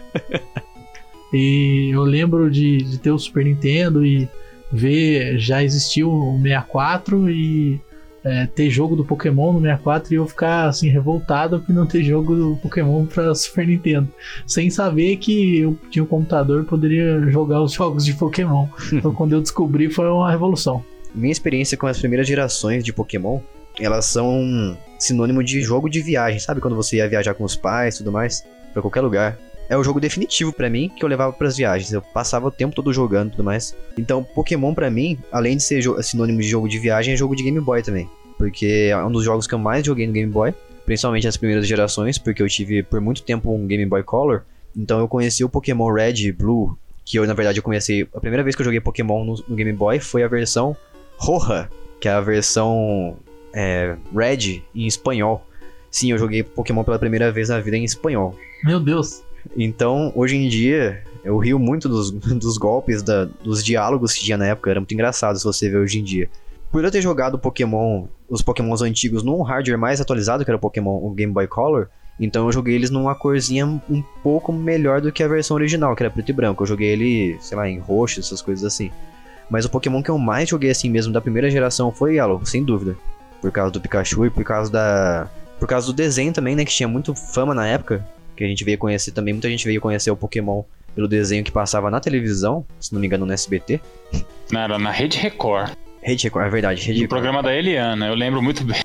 [1.33, 4.27] e eu lembro de, de ter o Super Nintendo e
[4.69, 7.79] ver já existiu o 64 e
[8.25, 12.03] é, ter jogo do Pokémon no 64 e eu ficar assim revoltado por não ter
[12.03, 14.09] jogo do Pokémon para Super Nintendo,
[14.45, 18.67] sem saber que eu tinha um computador e poderia jogar os jogos de Pokémon.
[18.91, 20.83] Então quando eu descobri foi uma revolução.
[21.15, 23.39] Minha experiência com as primeiras gerações de Pokémon
[23.79, 26.61] elas são sinônimo de jogo de viagem, sabe?
[26.61, 29.37] Quando você ia viajar com os pais e tudo mais, para qualquer lugar.
[29.69, 31.91] É o jogo definitivo para mim que eu levava para as viagens.
[31.91, 33.75] Eu passava o tempo todo jogando e tudo mais.
[33.97, 37.43] Então, Pokémon para mim, além de ser sinônimo de jogo de viagem, é jogo de
[37.43, 38.09] Game Boy também.
[38.37, 40.53] Porque é um dos jogos que eu mais joguei no Game Boy,
[40.85, 44.43] principalmente nas primeiras gerações, porque eu tive por muito tempo um Game Boy Color.
[44.75, 48.07] Então eu conheci o Pokémon Red e Blue, que eu na verdade eu comecei.
[48.13, 50.75] A primeira vez que eu joguei Pokémon no, no Game Boy foi a versão
[51.17, 51.69] Roja,
[52.01, 53.17] que é a versão
[53.53, 55.45] é, Red em espanhol.
[55.91, 58.35] Sim, eu joguei Pokémon pela primeira vez na vida em espanhol.
[58.63, 59.21] Meu Deus.
[59.55, 64.37] Então, hoje em dia, eu rio muito dos, dos golpes, da, dos diálogos que tinha
[64.37, 64.71] na época.
[64.71, 66.29] Era muito engraçado se você ver hoje em dia.
[66.71, 70.59] Por eu ter jogado Pokémon, os Pokémons antigos num hardware mais atualizado, que era o
[70.59, 71.87] Pokémon o Game Boy Color,
[72.19, 76.01] então eu joguei eles numa corzinha um pouco melhor do que a versão original, que
[76.01, 76.63] era preto e branco.
[76.63, 78.89] Eu joguei ele, sei lá, em roxo, essas coisas assim.
[79.51, 82.63] Mas o Pokémon que eu mais joguei assim mesmo da primeira geração foi Yellow, sem
[82.63, 82.97] dúvida
[83.43, 85.27] por causa do Pikachu e por causa da
[85.59, 86.63] por causa do desenho também, né?
[86.63, 88.05] Que tinha muito fama na época.
[88.37, 89.33] Que a gente veio conhecer também.
[89.33, 90.63] Muita gente veio conhecer o Pokémon
[90.95, 93.81] pelo desenho que passava na televisão, se não me engano, no SBT.
[94.51, 95.71] Não, era na Rede Record.
[96.01, 97.09] Rede Record, é verdade, Rede No Record.
[97.09, 98.81] programa da Eliana, eu lembro muito bem.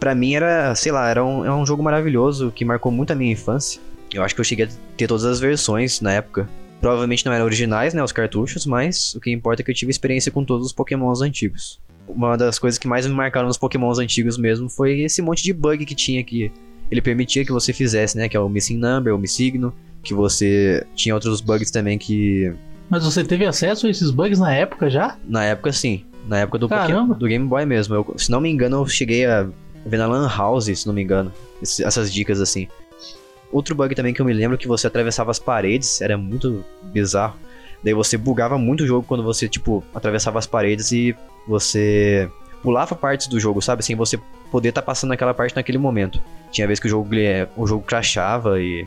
[0.00, 3.16] Pra mim era, sei lá, era um, é um jogo maravilhoso que marcou muito a
[3.16, 3.80] minha infância.
[4.12, 6.48] Eu acho que eu cheguei a ter todas as versões na época.
[6.80, 9.90] Provavelmente não eram originais, né, os cartuchos, mas o que importa é que eu tive
[9.90, 11.80] experiência com todos os Pokémons antigos.
[12.08, 15.52] Uma das coisas que mais me marcaram nos Pokémons antigos mesmo foi esse monte de
[15.52, 16.50] bug que tinha que
[16.90, 20.86] ele permitia que você fizesse, né, que é o Missing Number, o Missigno, que você
[20.94, 22.52] tinha outros bugs também que
[22.88, 25.16] Mas você teve acesso a esses bugs na época já?
[25.26, 27.08] na época sim, na época do, Caramba.
[27.08, 27.94] Poké- do Game Boy mesmo.
[27.94, 29.48] Eu- se não me engano, eu cheguei a
[29.84, 32.68] ver na Lan House, se não me engano, esse- essas dicas assim.
[33.50, 37.36] Outro bug também que eu me lembro que você atravessava as paredes, era muito bizarro.
[37.82, 41.14] Daí você bugava muito o jogo quando você, tipo, atravessava as paredes e
[41.46, 42.28] você
[42.62, 43.84] pulava partes do jogo, sabe?
[43.84, 44.18] Sem você
[44.50, 46.20] poder estar passando aquela parte naquele momento.
[46.50, 47.08] Tinha vez que o jogo,
[47.56, 48.86] o jogo crashava e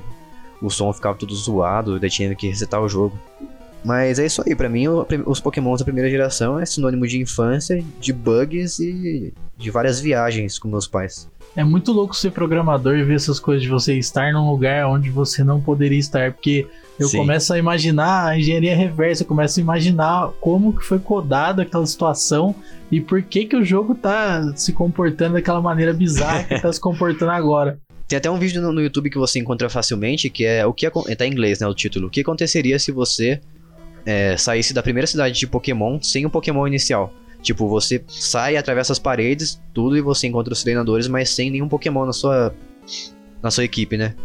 [0.61, 3.17] o som ficava tudo zoado, daí tinha que resetar o jogo.
[3.83, 4.87] Mas é isso aí, pra mim
[5.25, 10.59] os Pokémons da primeira geração é sinônimo de infância, de bugs e de várias viagens
[10.59, 11.29] com meus pais.
[11.55, 15.09] É muito louco ser programador e ver essas coisas de você estar num lugar onde
[15.09, 16.67] você não poderia estar, porque
[16.99, 17.19] eu Sim.
[17.19, 21.85] começo a imaginar a engenharia reversa, eu começo a imaginar como que foi codada aquela
[21.85, 22.53] situação
[22.91, 26.79] e por que que o jogo tá se comportando daquela maneira bizarra que tá se
[26.79, 27.79] comportando agora.
[28.07, 30.89] Tem até um vídeo no, no YouTube que você encontra facilmente, que é o que
[31.15, 32.07] tá em inglês, né, o título.
[32.07, 33.39] O que aconteceria se você
[34.03, 37.13] é, saísse da primeira cidade de Pokémon sem o Pokémon inicial?
[37.43, 41.69] Tipo, você sai, atravessa as paredes, tudo, e você encontra os treinadores, mas sem nenhum
[41.69, 42.53] Pokémon na sua,
[43.43, 44.15] na sua equipe, né?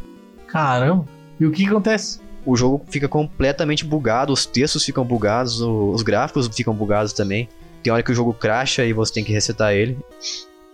[0.47, 1.07] Caramba.
[1.39, 2.24] E o que acontece?
[2.47, 7.49] O jogo fica completamente bugado, os textos ficam bugados, o- os gráficos ficam bugados também.
[7.83, 9.99] Tem hora que o jogo crasha e você tem que resetar ele.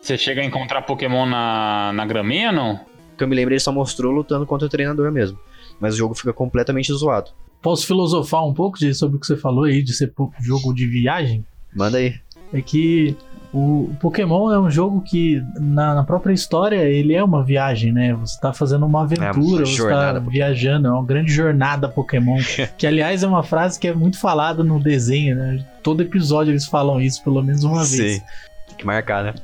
[0.00, 2.80] Você chega a encontrar Pokémon na, na graminha, não?
[3.16, 5.38] que eu me lembro, ele só mostrou lutando contra o treinador mesmo.
[5.78, 7.30] Mas o jogo fica completamente zoado.
[7.60, 10.10] Posso filosofar um pouco sobre o que você falou aí, de ser
[10.40, 11.44] jogo de viagem?
[11.76, 12.14] Manda aí.
[12.50, 13.14] é que
[13.53, 18.14] o Pokémon é um jogo que, na, na própria história, ele é uma viagem, né?
[18.14, 20.30] Você tá fazendo uma aventura, uma você tá Pokémon.
[20.30, 22.38] viajando, é uma grande jornada Pokémon.
[22.78, 25.64] que, aliás, é uma frase que é muito falada no desenho, né?
[25.82, 28.18] Todo episódio eles falam isso, pelo menos uma vez.
[28.18, 28.22] Sim.
[28.68, 29.34] Tem que marcar, né?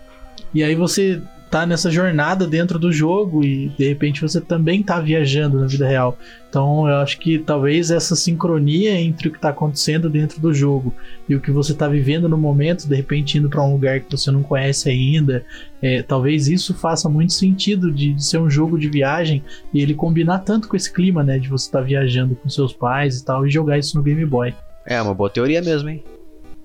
[0.55, 1.21] E aí você
[1.51, 5.87] tá nessa jornada dentro do jogo e de repente você também tá viajando na vida
[5.87, 6.19] real.
[6.49, 10.93] Então eu acho que talvez essa sincronia entre o que tá acontecendo dentro do jogo
[11.29, 14.11] e o que você tá vivendo no momento, de repente indo para um lugar que
[14.11, 15.45] você não conhece ainda,
[15.81, 19.43] é, talvez isso faça muito sentido de, de ser um jogo de viagem
[19.73, 23.21] e ele combinar tanto com esse clima, né, de você estar viajando com seus pais
[23.21, 24.55] e tal e jogar isso no Game Boy.
[24.85, 26.03] É uma boa teoria mesmo, hein?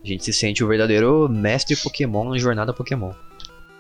[0.04, 3.12] A gente se sente o verdadeiro mestre Pokémon na jornada Pokémon.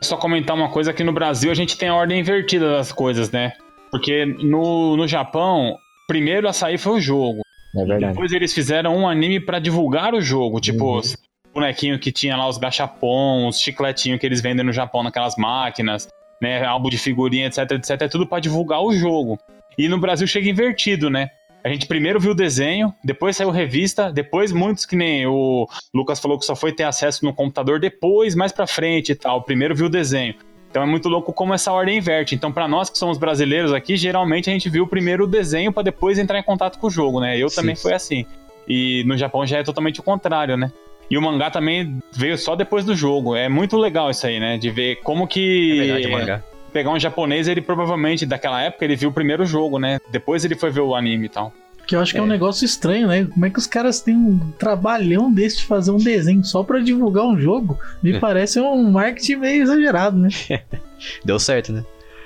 [0.03, 3.31] Só comentar uma coisa que no Brasil a gente tem a ordem invertida das coisas,
[3.31, 3.53] né?
[3.91, 5.77] Porque no, no Japão,
[6.07, 7.41] primeiro a sair foi o jogo.
[7.75, 8.13] É verdade.
[8.13, 10.97] Depois eles fizeram um anime pra divulgar o jogo, tipo Uhum.
[10.97, 11.17] os
[11.53, 16.07] bonequinho que tinha lá os gachapon, os chicletinhos que eles vendem no Japão naquelas máquinas,
[16.41, 19.37] né, álbum de figurinha, etc, etc, é tudo pra divulgar o jogo.
[19.77, 21.29] E no Brasil chega invertido, né?
[21.63, 26.19] A gente primeiro viu o desenho, depois saiu revista, depois muitos que nem o Lucas
[26.19, 29.43] falou que só foi ter acesso no computador depois, mais pra frente e tal.
[29.43, 30.33] Primeiro viu o desenho.
[30.71, 32.33] Então é muito louco como essa ordem inverte.
[32.33, 35.83] Então, pra nós que somos brasileiros aqui, geralmente a gente viu primeiro o desenho pra
[35.83, 37.37] depois entrar em contato com o jogo, né?
[37.37, 37.57] Eu Sim.
[37.57, 38.25] também foi assim.
[38.67, 40.71] E no Japão já é totalmente o contrário, né?
[41.09, 43.35] E o mangá também veio só depois do jogo.
[43.35, 44.57] É muito legal isso aí, né?
[44.57, 45.73] De ver como que.
[45.73, 46.43] É verdade, o mangá.
[46.73, 49.99] Pegar um japonês, ele provavelmente, daquela época, ele viu o primeiro jogo, né?
[50.11, 51.53] Depois ele foi ver o anime e tal.
[51.87, 53.25] Que eu acho que é um negócio estranho, né?
[53.25, 56.79] Como é que os caras têm um trabalhão desse de fazer um desenho só pra
[56.79, 57.77] divulgar um jogo?
[58.01, 58.19] Me É.
[58.19, 60.29] parece um marketing meio exagerado, né?
[61.25, 61.83] Deu certo, né?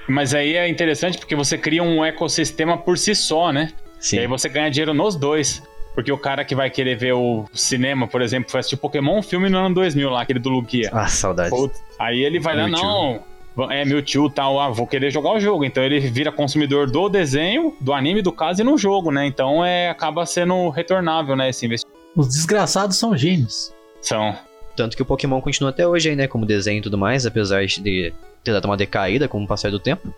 [0.08, 3.72] Mas aí é interessante porque você cria um ecossistema por si só, né?
[4.00, 4.18] Sim.
[4.18, 5.64] E aí você ganha dinheiro nos dois.
[5.96, 9.24] Porque o cara que vai querer ver o cinema, por exemplo, foi assistir Pokémon, um
[9.24, 10.90] filme no ano 2000 lá, aquele do Lugia.
[10.92, 11.58] Ah, saudades.
[11.58, 13.22] Putz, Aí ele vai lá, não,
[13.70, 15.64] é Mewtwo tal, ah, vou querer jogar o jogo.
[15.64, 19.26] Então ele vira consumidor do desenho, do anime, do caso e no jogo, né?
[19.26, 21.98] Então é, acaba sendo retornável, né, esse investimento.
[22.16, 23.74] Os desgraçados são gênios.
[24.02, 24.36] São.
[24.76, 26.28] Tanto que o Pokémon continua até hoje aí, né?
[26.28, 29.80] Como desenho e tudo mais, apesar de ter dado uma decaída com o passar do
[29.80, 30.14] tempo.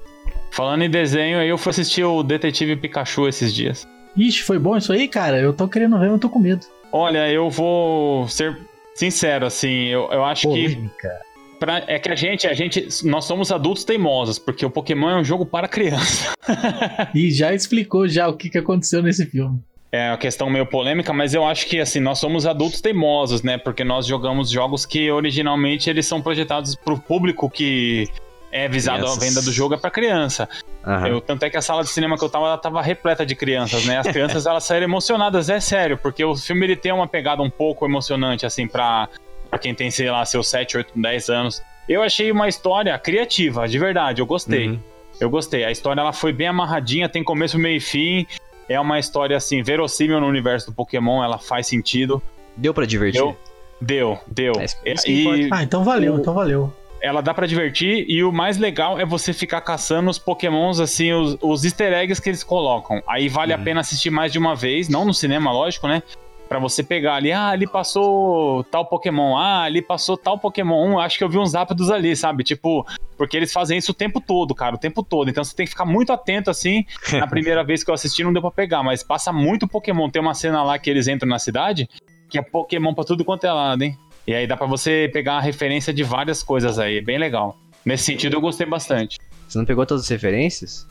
[0.51, 3.88] Falando em desenho, aí eu fui assistir o Detetive Pikachu esses dias.
[4.15, 5.39] Ixi, foi bom isso aí, cara?
[5.39, 6.65] Eu tô querendo ver, mas eu tô com medo.
[6.91, 8.57] Olha, eu vou ser
[8.95, 11.26] sincero, assim, eu, eu acho que Polêmica.
[11.60, 15.16] Pra- é que a gente, a gente, nós somos adultos teimosos, porque o Pokémon é
[15.18, 16.32] um jogo para criança.
[17.14, 19.60] E já explicou já o que, que aconteceu nesse filme.
[19.91, 23.58] É uma questão meio polêmica, mas eu acho que assim, nós somos adultos teimosos, né?
[23.58, 28.05] Porque nós jogamos jogos que originalmente eles são projetados pro público que
[28.51, 29.18] É visado Crianças.
[29.24, 30.47] a venda do jogo é pra criança.
[30.86, 31.08] Aham.
[31.08, 33.36] Eu, tanto é que a sala de cinema que eu tava, ela tava repleta de
[33.36, 33.97] crianças, né?
[33.97, 37.49] As crianças, elas saíram emocionadas, é sério, porque o filme ele tem uma pegada um
[37.49, 39.08] pouco emocionante, assim, pra,
[39.47, 41.61] pra quem tem, sei lá, seus 7, 8, 10 anos.
[41.87, 44.69] Eu achei uma história criativa, de verdade, eu gostei.
[44.69, 44.79] Uhum.
[45.19, 45.63] Eu gostei.
[45.63, 48.27] A história, ela foi bem amarradinha, tem começo, meio e fim.
[48.69, 52.21] É uma história, assim, verossímil no universo do Pokémon, ela faz sentido.
[52.55, 53.21] Deu pra divertir?
[53.21, 53.37] Deu?
[53.79, 54.53] Deu, deu.
[54.85, 56.73] É que e Ah, então valeu, O- então valeu.
[57.01, 61.13] ela dá pra divertir e o mais legal é você ficar caçando os pokémons, assim,
[61.13, 63.01] os, os easter eggs que eles colocam.
[63.07, 63.63] Aí vale a Uhum.
[63.63, 66.01] pena assistir mais de uma vez, não no cinema, lógico, né?
[66.47, 71.17] Pra você pegar ali, ah, ali passou tal Pokémon, ah, ali passou tal Pokémon, acho
[71.17, 72.43] que eu vi uns rápidos ali, sabe?
[72.43, 72.85] Tipo,
[73.17, 75.29] porque eles fazem isso o tempo todo, cara, o tempo todo.
[75.29, 76.85] Então você tem que ficar muito atento, assim.
[77.13, 80.09] Na primeira vez que eu assisti não deu pra pegar, mas passa muito Pokémon.
[80.09, 81.89] Tem uma cena lá que eles entram na cidade,
[82.29, 83.97] que é Pokémon pra tudo quanto é lado, hein?
[84.25, 87.57] E aí dá pra você pegar a referência de várias coisas aí, bem legal.
[87.85, 89.17] Nesse sentido eu gostei bastante.
[89.47, 90.85] Você não pegou todas as referências?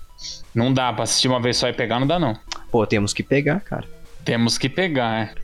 [0.55, 2.35] Não dá pra assistir uma vez só e pegar, não dá não.
[2.71, 3.96] Pô, temos que pegar, cara.
[4.27, 5.35] Temos que pegar.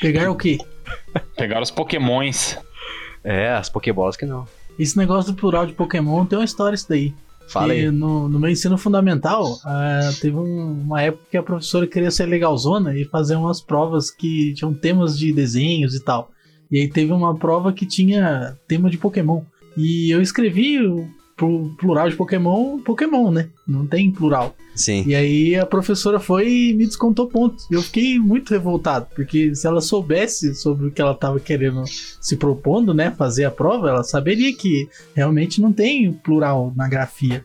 [0.00, 0.58] Pegar o quê?
[1.36, 2.58] Pegar os pokémons.
[3.22, 4.46] É, as Pokébolas que não.
[4.78, 7.14] Esse negócio do plural de Pokémon tem uma história isso daí.
[7.48, 7.90] Fala aí.
[7.90, 12.26] No, no meu ensino fundamental, ah, teve um- uma época que a professora queria ser
[12.26, 16.30] legalzona e fazer umas provas que tinham temas de desenhos e tal.
[16.70, 19.42] E aí teve uma prova que tinha tema de Pokémon.
[19.76, 20.78] E eu escrevi
[21.36, 23.48] plural de Pokémon, Pokémon, né?
[23.66, 24.54] Não tem plural.
[24.74, 25.04] Sim.
[25.06, 27.66] E aí a professora foi e me descontou pontos.
[27.70, 32.36] Eu fiquei muito revoltado, porque se ela soubesse sobre o que ela estava querendo se
[32.36, 37.44] propondo, né, fazer a prova, ela saberia que realmente não tem plural na grafia.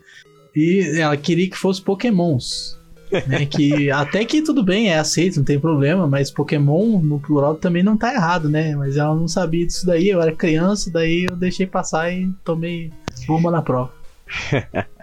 [0.56, 2.78] E ela queria que fosse Pokémons.
[3.28, 7.55] Né, que até que tudo bem, é aceito, não tem problema, mas Pokémon no plural
[7.55, 8.76] também não tá errado, né?
[8.76, 12.91] Mas ela não sabia disso daí, eu era criança, daí eu deixei passar e tomei
[13.28, 13.91] bomba na prova.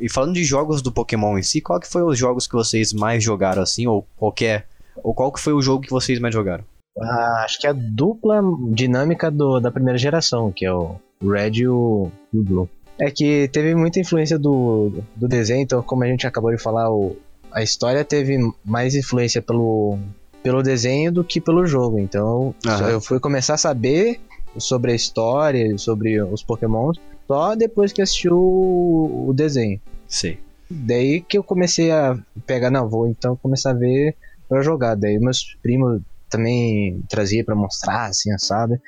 [0.00, 2.90] E falando de jogos do Pokémon em si, qual que foi os jogos que vocês
[2.90, 4.66] mais jogaram assim, ou qualquer...
[5.04, 6.64] Ou qual que foi o jogo que vocês mais jogaram?
[6.98, 11.50] Ah, acho que é a dupla dinâmica do, da primeira geração, que é o Red
[11.52, 12.68] e o, e o Blue.
[13.00, 16.92] É que teve muita influência do, do desenho, então como a gente acabou de falar,
[16.92, 17.16] o,
[17.50, 19.98] a história teve mais influência pelo,
[20.42, 21.98] pelo desenho do que pelo jogo.
[21.98, 22.90] Então Aham.
[22.90, 24.20] eu fui começar a saber
[24.58, 26.92] sobre a história, sobre os Pokémon,
[27.26, 29.80] só depois que assisti o, o desenho.
[30.06, 30.38] Sei.
[30.68, 34.14] Daí que eu comecei a pegar, não, vou então começar a ver
[34.48, 34.94] pra jogar.
[34.94, 38.80] Daí meus primos também trazia pra mostrar, assim, sabe?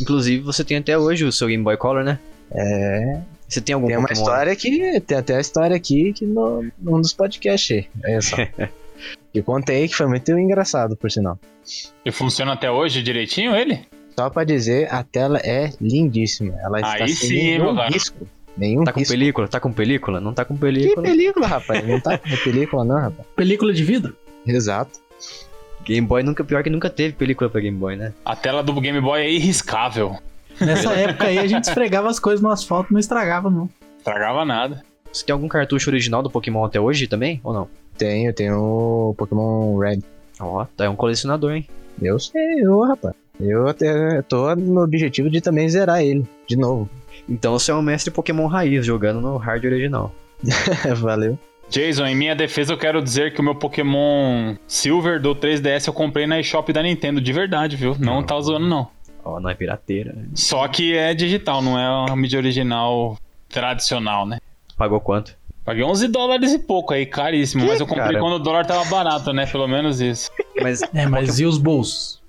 [0.00, 2.18] Inclusive, você tem até hoje o seu Game Boy Color, né?
[2.50, 3.20] É.
[3.48, 4.20] Você tem algum Tem uma Pokémon?
[4.26, 7.86] história aqui, tem até a história aqui que no, num dos podcasts.
[8.04, 8.36] É só.
[9.32, 11.38] que contei que foi muito engraçado, por sinal.
[12.04, 13.80] E funciona até hoje direitinho ele?
[14.18, 16.54] Só pra dizer, a tela é lindíssima.
[16.62, 18.26] Ela está Aí sem sim, nenhum risco.
[18.56, 19.12] Nenhum Tá com risco.
[19.12, 19.48] película?
[19.48, 20.20] Tá com película?
[20.20, 21.06] Não tá com Que película.
[21.06, 21.86] película, rapaz?
[21.86, 23.28] Não tá com película, não, rapaz.
[23.36, 24.16] Película de vidro?
[24.44, 24.98] Exato.
[25.84, 28.12] Game Boy nunca, pior que nunca teve película pra Game Boy, né?
[28.24, 30.18] A tela do Game Boy é irriscável.
[30.60, 33.68] Nessa época aí a gente esfregava as coisas no asfalto, não estragava não.
[33.98, 34.82] Estragava nada.
[35.12, 37.40] Você tem algum cartucho original do Pokémon até hoje também?
[37.42, 37.68] Ou não?
[37.96, 38.56] Tenho, tenho
[39.10, 40.00] o Pokémon Red.
[40.40, 41.66] Ó, tá é um colecionador, hein?
[42.00, 43.14] Eu sei, eu, rapaz.
[43.40, 46.88] Eu até tô no objetivo de também zerar ele, de novo.
[47.28, 50.12] Então você é um mestre Pokémon raiz jogando no hard original.
[50.96, 51.38] Valeu.
[51.70, 55.92] Jason, em minha defesa eu quero dizer que o meu Pokémon Silver do 3DS eu
[55.92, 57.94] comprei na eShop da Nintendo, de verdade, viu?
[57.98, 58.88] Não tá zoando, não.
[59.24, 60.12] Ó, não é pirateira.
[60.12, 60.26] né?
[60.34, 64.38] Só que é digital, não é uma mídia original tradicional, né?
[64.76, 65.36] Pagou quanto?
[65.64, 67.62] Paguei 11 dólares e pouco aí, caríssimo.
[67.62, 68.20] Que, mas eu comprei cara?
[68.20, 69.44] quando o dólar tava barato, né?
[69.44, 70.30] Pelo menos isso.
[70.62, 72.22] Mas É, mas e os bolsos?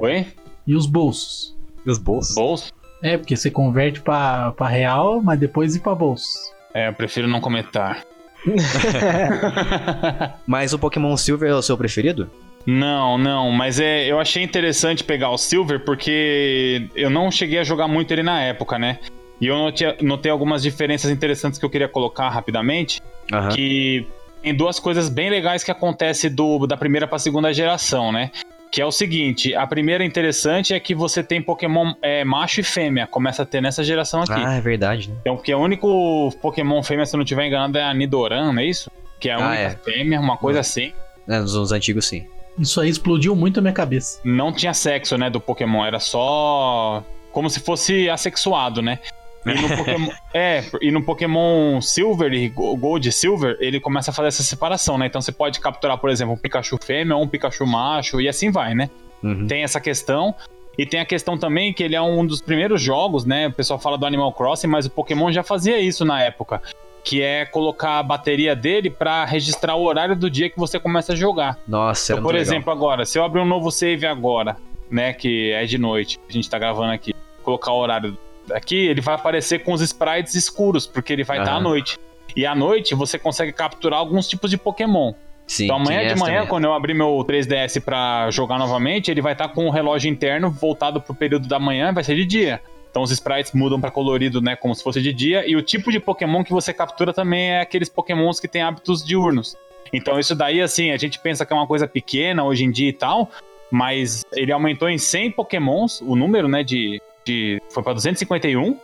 [0.00, 0.26] Oi?
[0.66, 1.56] E os bolsos?
[1.86, 2.34] e os bolsos?
[2.34, 2.72] Bolso?
[3.02, 6.28] É, porque você converte pra, pra real, mas depois ir pra bolso.
[6.74, 8.02] É, eu prefiro não comentar.
[10.46, 12.30] Mas o Pokémon Silver é o seu preferido?
[12.66, 17.64] Não, não, mas é, eu achei interessante pegar o Silver porque eu não cheguei a
[17.64, 18.98] jogar muito ele na época, né?
[19.40, 23.00] E eu notei, notei algumas diferenças interessantes que eu queria colocar rapidamente.
[23.32, 23.48] Aham.
[23.50, 24.06] que
[24.42, 28.30] tem duas coisas bem legais que acontecem do, da primeira para segunda geração, né?
[28.70, 32.62] Que é o seguinte, a primeira interessante é que você tem Pokémon é, macho e
[32.62, 34.32] fêmea, começa a ter nessa geração aqui.
[34.34, 35.16] Ah, é verdade, né?
[35.20, 38.60] Então, porque o único Pokémon fêmea, se eu não estiver enganado, é a Nidoran, não
[38.62, 38.90] é isso?
[39.20, 39.70] Que é a Ah, única é.
[39.84, 40.92] fêmea, uma coisa assim.
[41.28, 42.26] É, nos antigos, sim.
[42.58, 44.20] Isso aí explodiu muito a minha cabeça.
[44.24, 48.98] Não tinha sexo, né, do Pokémon, era só como se fosse assexuado, né?
[49.44, 54.10] E no Pokémon, é, e no Pokémon Silver e Go- Gold e Silver, ele começa
[54.10, 55.06] a fazer essa separação, né?
[55.06, 58.50] Então você pode capturar, por exemplo, um Pikachu fêmea ou um Pikachu macho e assim
[58.52, 58.88] vai, né?
[59.22, 59.46] Uhum.
[59.46, 60.34] Tem essa questão.
[60.78, 63.48] E tem a questão também que ele é um dos primeiros jogos, né?
[63.48, 66.62] O pessoal fala do Animal Crossing, mas o Pokémon já fazia isso na época.
[67.04, 71.12] Que é colocar a bateria dele para registrar o horário do dia que você começa
[71.12, 71.58] a jogar.
[71.66, 72.54] Nossa, Então, por muito legal.
[72.54, 74.56] exemplo, agora, se eu abrir um novo save agora,
[74.90, 75.12] né?
[75.12, 78.16] Que é de noite, a gente tá gravando aqui, colocar o horário
[78.52, 81.62] aqui, ele vai aparecer com os sprites escuros, porque ele vai estar à Aham.
[81.64, 81.98] noite.
[82.36, 85.12] E à noite você consegue capturar alguns tipos de Pokémon.
[85.46, 86.48] Sim, Então amanhã de manhã, também.
[86.48, 90.50] quando eu abrir meu 3DS pra jogar novamente, ele vai estar com o relógio interno
[90.50, 92.60] voltado pro período da manhã, vai ser de dia.
[92.92, 95.90] Então os sprites mudam pra colorido, né, como se fosse de dia, e o tipo
[95.90, 99.56] de Pokémon que você captura também é aqueles Pokémons que têm hábitos diurnos.
[99.90, 102.90] Então isso daí, assim, a gente pensa que é uma coisa pequena hoje em dia
[102.90, 103.30] e tal,
[103.70, 108.76] mas ele aumentou em 100 Pokémons, o número, né, de, de foi pra 251,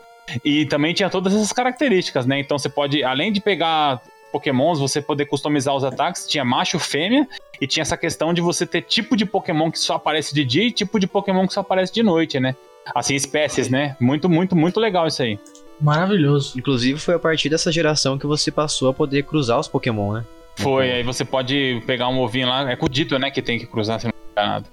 [0.43, 2.39] e também tinha todas essas características, né?
[2.39, 4.01] Então você pode, além de pegar
[4.33, 7.27] Pokémons, você poder customizar os ataques, tinha macho, fêmea,
[7.61, 10.65] e tinha essa questão de você ter tipo de Pokémon que só aparece de dia
[10.65, 12.55] e tipo de Pokémon que só aparece de noite, né?
[12.95, 13.97] Assim, espécies, né?
[14.01, 15.39] Muito, muito, muito legal isso aí.
[15.81, 16.59] Maravilhoso.
[16.59, 20.25] Inclusive foi a partir dessa geração que você passou a poder cruzar os Pokémon, né?
[20.57, 23.61] Foi, aí você pode pegar um ovinho lá, é com o Dito, né, que tem
[23.61, 24.67] que cruzar, se não me engano.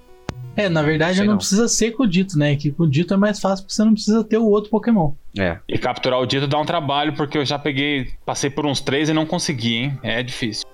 [0.56, 1.38] É, na verdade não, não.
[1.38, 2.56] precisa ser com o Dito, né?
[2.56, 5.14] Que com o Dito é mais fácil porque você não precisa ter o outro Pokémon.
[5.38, 5.58] É.
[5.68, 9.10] E capturar o Dito dá um trabalho, porque eu já peguei, passei por uns três
[9.10, 10.00] e não consegui, hein?
[10.02, 10.66] É difícil.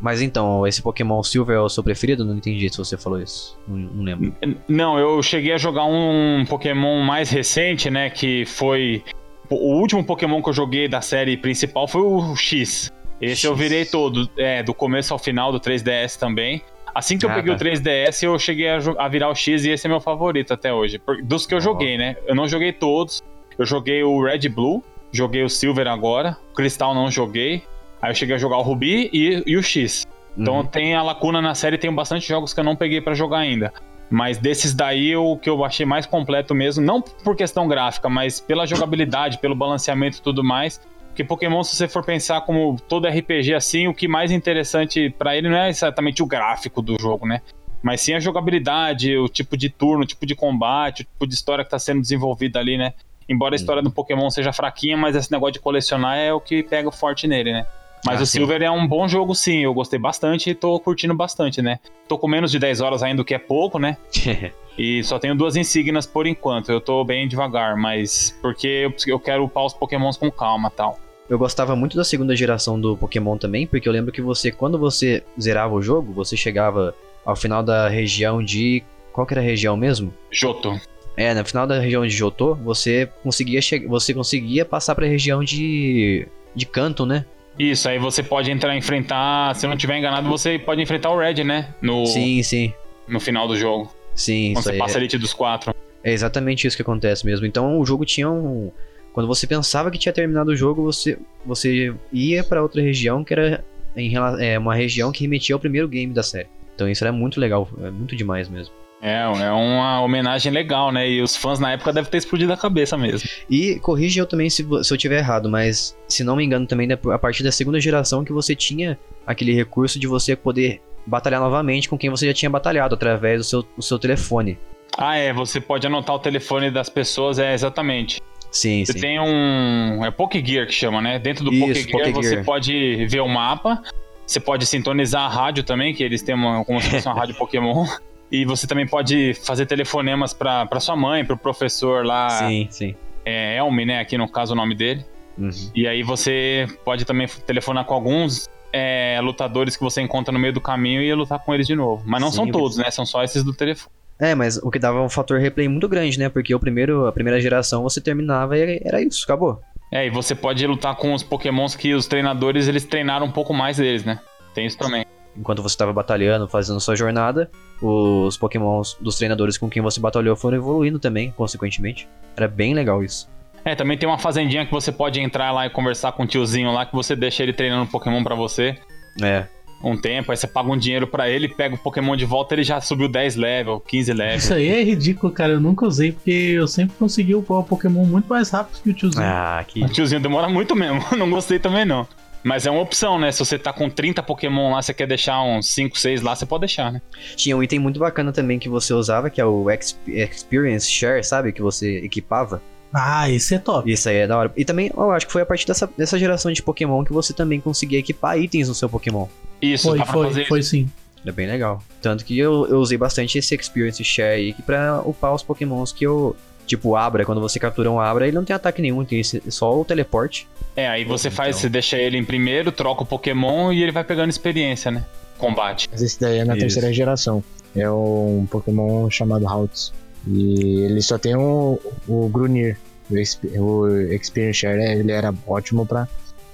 [0.00, 2.24] Mas então, esse Pokémon Silver é o seu preferido?
[2.24, 3.58] Não entendi se você falou isso.
[3.66, 4.34] Não, não lembro.
[4.68, 8.08] Não, eu cheguei a jogar um Pokémon mais recente, né?
[8.08, 9.02] Que foi.
[9.50, 12.92] O último Pokémon que eu joguei da série principal foi o X.
[13.20, 13.58] Esse eu X.
[13.60, 16.62] virei todo, é, do começo ao final do 3DS também.
[16.94, 17.56] Assim que eu Ah, peguei tá.
[17.56, 20.72] o 3DS, eu cheguei a, a virar o X e esse é meu favorito até
[20.72, 20.98] hoje.
[20.98, 21.60] Por- dos que eu Ó.
[21.60, 22.16] joguei, né?
[22.26, 23.20] Eu não joguei todos.
[23.58, 24.82] Eu joguei o Red Blue,
[25.12, 27.62] joguei o Silver agora, o Cristal não joguei.
[28.00, 30.06] Aí eu cheguei a jogar o Ruby e, e o X.
[30.36, 30.66] Então Uhum.
[30.66, 33.72] tem a lacuna na série, tem bastante jogos que eu não peguei pra jogar ainda.
[34.08, 38.40] Mas desses daí, o que eu achei mais completo mesmo, não por questão gráfica, mas
[38.40, 40.80] pela jogabilidade, pelo balanceamento e tudo mais.
[41.08, 45.36] Porque Pokémon, se você for pensar como todo RPG assim, o que mais interessante pra
[45.36, 47.42] ele não é exatamente o gráfico do jogo, né?
[47.82, 51.34] Mas sim a jogabilidade, o tipo de turno, o tipo de combate, o tipo de
[51.34, 52.94] história que tá sendo desenvolvida ali, né?
[53.28, 56.62] Embora a história do Pokémon seja fraquinha, mas esse negócio de colecionar é o que
[56.62, 57.66] pega forte nele, né?
[58.06, 58.38] Mas Ah, o sim.
[58.38, 59.58] Silver é um bom jogo, sim.
[59.58, 61.78] Eu gostei bastante e tô curtindo bastante, né?
[62.08, 63.96] Tô com menos de 10 horas ainda, o que é pouco, né?
[64.78, 66.70] E só tenho duas insígnias por enquanto.
[66.70, 70.96] Eu tô bem devagar, mas porque eu, eu quero upar os Pokémons com calma tal.
[71.28, 74.78] Eu gostava muito da segunda geração do Pokémon também, porque eu lembro que você, quando
[74.78, 76.94] você zerava o jogo, você chegava
[77.26, 78.84] ao final da região de.
[79.12, 80.14] Qual que era a região mesmo?
[80.30, 80.80] Joto.
[81.18, 86.26] É, no final da região de Jotô, você conseguia você conseguia passar pra região de.
[86.54, 87.24] de canto, né?
[87.58, 89.54] Isso, aí você pode entrar e enfrentar.
[89.56, 91.74] Se eu não tiver enganado, você pode enfrentar o Red, né?
[91.82, 92.72] No, Sim, sim.
[93.08, 93.92] no final do jogo.
[94.14, 94.78] Sim, Quando você aí.
[94.78, 95.74] passa É, a Elite dos quatro.
[96.04, 97.44] é exatamente isso que acontece mesmo.
[97.46, 98.70] Então o jogo tinha um.
[99.12, 103.32] Quando você pensava que tinha terminado o jogo, você, você ia pra outra região que
[103.34, 103.64] era
[103.96, 106.46] em, é, uma região que remetia ao primeiro game da série.
[106.76, 108.72] Então isso era muito legal, é muito demais mesmo.
[109.00, 111.08] É, é uma homenagem legal, né?
[111.08, 113.28] E os fãs na época devem ter explodido a cabeça mesmo.
[113.48, 116.88] E corrige eu também se, se eu tiver errado, mas se não me engano também,
[116.92, 121.88] a partir da segunda geração que você tinha aquele recurso de você poder batalhar novamente
[121.88, 124.58] com quem você já tinha batalhado através do seu, do seu telefone.
[124.96, 128.20] Ah, é, você pode anotar o telefone das pessoas, é exatamente.
[128.50, 129.00] Sim, Você sim.
[129.00, 130.04] tem um.
[130.04, 131.18] É Pokégear que chama, né?
[131.18, 132.38] Dentro do Isso, Pokégear Pokégear.
[132.38, 133.82] você pode ver o mapa.
[134.26, 137.34] Você pode sintonizar a rádio também, que eles têm uma, como se fosse uma rádio
[137.36, 137.86] Pokémon.
[138.30, 142.94] E você também pode fazer telefonemas pra, pra sua mãe, pro professor lá, Sim, sim.
[143.24, 144.00] é, Elmi, né?
[144.00, 145.04] Aqui no caso o nome dele.
[145.36, 145.50] Uhum.
[145.74, 150.52] E aí você pode também telefonar com alguns é, lutadores que você encontra no meio
[150.52, 152.02] do caminho e lutar com eles de novo.
[152.04, 152.90] Mas não Sim, são todos, né?
[152.90, 153.92] São só esses do telefone.
[154.20, 156.28] É, mas o que dava um fator replay muito grande, né?
[156.28, 159.60] Porque o primeiro, a primeira geração você terminava e era isso, acabou.
[159.92, 163.54] É, e você pode lutar com os pokémons que os treinadores, eles treinaram um pouco
[163.54, 164.20] mais deles, né?
[164.54, 165.06] Tem isso também.
[165.38, 167.48] Enquanto você estava batalhando, fazendo sua jornada,
[167.80, 172.08] os pokémons dos treinadores com quem você batalhou foram evoluindo também, consequentemente.
[172.36, 173.28] Era bem legal isso.
[173.64, 176.72] É, também tem uma fazendinha que você pode entrar lá e conversar com o tiozinho
[176.72, 178.76] lá, que você deixa ele treinando Pokémon pra você
[179.22, 179.46] É,
[179.82, 182.64] um tempo, aí você paga um dinheiro pra ele, pega o Pokémon de volta, ele
[182.64, 184.36] já subiu 10 level, 15 level.
[184.36, 185.52] Isso aí é ridículo, cara.
[185.52, 188.94] Eu nunca usei porque eu sempre consegui upar o Pokémon muito mais rápido que o
[188.94, 189.24] tiozinho.
[189.24, 189.84] ah, que...
[189.84, 192.06] O tiozinho demora muito mesmo, não gostei também não.
[192.42, 193.32] Mas é uma opção, né?
[193.32, 196.46] Se você tá com 30 Pokémon lá, você quer deixar uns 5, 6 lá, você
[196.46, 197.02] pode deixar, né?
[197.36, 201.22] Tinha um item muito bacana também que você usava, que é o Exp- Experience Share,
[201.24, 201.52] sabe?
[201.52, 202.62] Que você equipava.
[202.92, 203.90] Ah, esse é top.
[203.92, 204.52] Isso aí é da hora.
[204.56, 207.32] E também, eu acho que foi a partir dessa, dessa geração de Pokémon que você
[207.34, 209.26] também conseguia equipar itens no seu Pokémon.
[209.60, 210.88] Isso, Foi, foi, fazer foi sim.
[211.26, 211.82] É bem legal.
[212.00, 216.06] Tanto que eu, eu usei bastante esse Experience Share aí pra upar os pokémons que
[216.06, 216.34] eu...
[216.68, 219.80] Tipo, Abra, quando você captura um Abra, ele não tem ataque nenhum, tem esse- só
[219.80, 220.46] o teleporte.
[220.76, 221.60] É, aí você faz, Então.
[221.62, 225.04] você deixa ele em primeiro, troca o Pokémon e ele vai pegando experiência, né?
[225.38, 225.88] Combate.
[225.90, 226.60] Mas esse daí é na Isso.
[226.60, 227.42] terceira geração.
[227.74, 229.92] É um Pokémon chamado Haltz.
[230.26, 232.76] E ele só tem o, o Grunir.
[233.10, 233.14] O,
[233.62, 236.06] o Experience Share, ele era ótimo pra...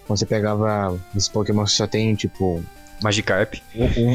[0.06, 2.62] Quando você pegava esses Pokémon que só tem, tipo...
[3.02, 3.54] Magikarp.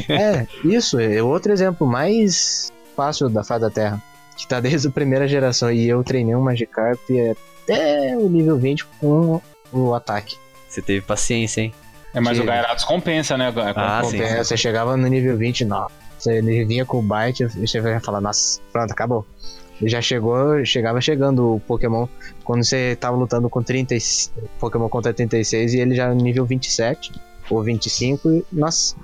[0.08, 0.98] é, isso.
[0.98, 4.02] É outro exemplo mais fácil da face da Terra.
[4.40, 5.70] Que tá desde a primeira geração.
[5.70, 6.98] E eu treinei um Magikarp
[7.62, 9.40] até o nível 20 com
[9.72, 10.36] o ataque.
[10.68, 11.74] Você teve paciência, hein?
[12.14, 13.52] É, mas Que- o Gyarados compensa, né?
[13.76, 14.12] Ah, sim.
[14.18, 15.86] Compensa, Você chegava no nível 20, não.
[16.18, 19.26] Você vinha com o Bite, você vai falar, nossa, pronto, acabou.
[19.82, 22.06] Já chegou, chegava chegando o Pokémon
[22.44, 23.98] quando você tava lutando com 30, e-
[24.58, 27.12] Pokémon contra 36 e ele já no nível 27
[27.48, 28.94] ou 25, e, nossa,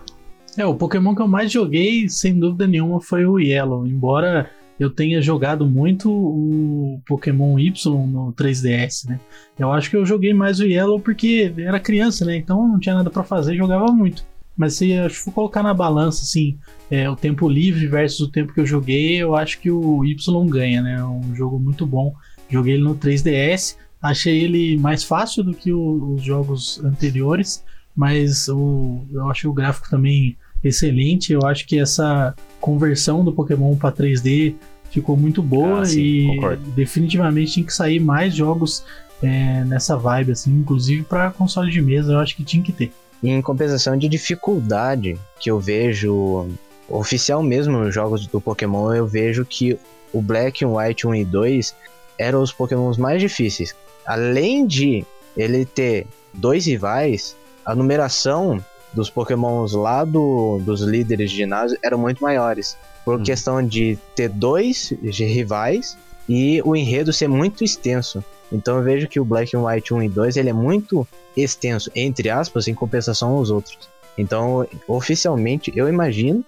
[0.59, 3.87] É, o Pokémon que eu mais joguei, sem dúvida nenhuma, foi o Yellow.
[3.87, 7.73] Embora eu tenha jogado muito o Pokémon Y
[8.07, 9.19] no 3DS, né?
[9.59, 12.37] Eu acho que eu joguei mais o Yellow porque era criança, né?
[12.37, 14.25] Então não tinha nada pra fazer, jogava muito.
[14.57, 16.59] Mas se eu for colocar na balança, assim,
[16.91, 20.47] é, o tempo livre versus o tempo que eu joguei, eu acho que o Y
[20.49, 20.95] ganha, né?
[20.99, 22.15] É um jogo muito bom.
[22.49, 27.63] Joguei ele no 3DS, achei ele mais fácil do que o- os jogos anteriores,
[27.95, 30.37] mas o, eu acho o gráfico também
[30.69, 31.33] excelente.
[31.33, 34.55] Eu acho que essa conversão do Pokémon para 3D
[34.91, 36.71] ficou muito boa Ah, sim, e concordo.
[36.71, 38.85] definitivamente tinha que sair mais jogos
[39.23, 42.93] é, nessa vibe, assim, inclusive para console de mesa, eu acho que tinha que ter.
[43.23, 46.49] E em compensação de dificuldade que eu vejo
[46.89, 49.79] oficial mesmo nos jogos do Pokémon, eu vejo que
[50.13, 51.75] o Black and White 1 e 2
[52.19, 53.75] eram os Pokémons mais difíceis.
[54.07, 55.05] Além de
[55.37, 58.63] ele ter dois rivais, a numeração
[58.97, 62.77] dos Pokémons lá do, dos líderes de ginásio eram muito maiores.
[63.05, 63.23] Por Hum.
[63.23, 65.97] questão de ter dois rivais
[66.29, 68.25] e o enredo ser muito extenso.
[68.51, 71.91] Então eu vejo que o Black and White 1 e 2 ele é muito extenso,
[71.95, 73.79] entre aspas, em compensação aos outros.
[74.17, 76.43] Então, oficialmente, eu imagino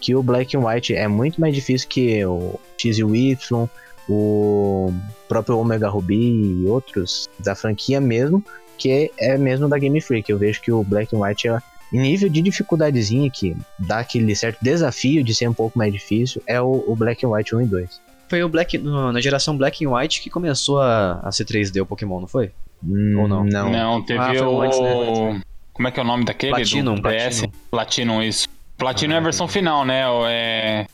[0.00, 3.68] que o Black and White é muito mais difícil que o X e o Y,
[4.08, 4.92] o
[5.26, 8.44] próprio Omega Ruby e outros da franquia mesmo,
[8.76, 10.30] que é mesmo da Game Freak.
[10.30, 11.58] Eu vejo que o Black and White é
[11.92, 16.60] nível de dificuldadezinha que dá aquele certo desafio de ser um pouco mais difícil, é
[16.60, 18.00] o, o Black and White 1 e 2.
[18.28, 21.80] Foi o Black, no- na geração Black and White que começou a, a ser 3D
[21.80, 22.50] o Pokémon, não foi?
[22.82, 23.44] Ou não?
[23.44, 23.70] Não.
[23.70, 24.60] Não, teve Ah, o.
[24.62, 25.40] antes, né?
[25.72, 26.52] Como é que é o nome daquele?
[26.54, 27.40] Platinum, do DS?
[27.40, 27.52] Platinum.
[27.70, 28.48] Platinum, isso.
[28.76, 30.08] Platinum Ah, é a versão final, né?
[30.08, 30.86] O- É.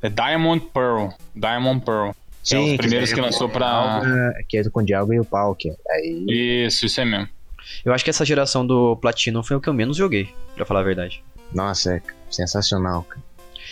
[0.00, 1.08] É Diamond Pearl.
[1.34, 2.10] Diamond Pearl.
[2.44, 4.00] Que é os primeiros que lançou pra.
[4.48, 7.28] Que é com o Dialga e o que é- aí Isso, isso é mesmo.
[7.84, 10.80] Eu acho que essa geração do Platinum foi o que eu menos joguei, pra falar
[10.80, 11.22] a verdade.
[11.52, 13.22] Nossa, é sensacional, cara.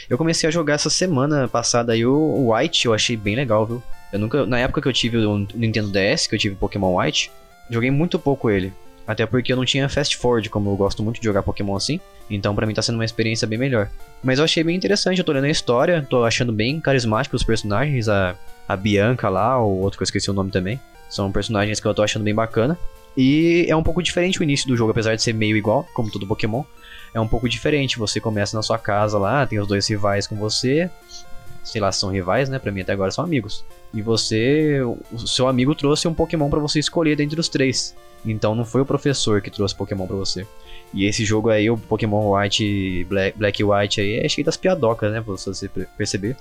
[0.09, 3.83] Eu comecei a jogar essa semana passada aí o White, eu achei bem legal, viu?
[4.13, 6.99] Eu nunca, na época que eu tive o Nintendo DS, que eu tive o Pokémon
[6.99, 7.31] White,
[7.71, 8.73] joguei muito pouco ele.
[9.07, 12.01] Até porque eu não tinha Fast Forward, como eu gosto muito de jogar Pokémon assim.
[12.29, 13.89] Então pra mim tá sendo uma experiência bem melhor.
[14.23, 17.45] Mas eu achei bem interessante, eu tô lendo a história, tô achando bem carismático os
[17.45, 18.35] personagens, a,
[18.69, 20.81] a Bianca lá, o outro que eu esqueci o nome também.
[21.09, 22.77] São personagens que eu tô achando bem bacana.
[23.17, 26.11] E é um pouco diferente o início do jogo, apesar de ser meio igual, como
[26.11, 26.63] todo Pokémon.
[27.15, 30.37] É um pouco diferente, você começa na sua casa lá, tem os dois rivais com
[30.37, 30.91] você.
[31.65, 32.59] Sei lá, são rivais, né?
[32.59, 33.65] Pra mim até agora são amigos.
[33.93, 37.97] E você, o seu amigo trouxe um Pokémon pra você escolher dentre os três.
[38.25, 40.47] Então não foi o professor que trouxe Pokémon pra você.
[40.95, 45.11] E esse jogo aí, o Pokémon White, Black, Black White aí, é cheio das piadocas,
[45.11, 45.21] né?
[45.21, 46.37] Pra você per- perceber.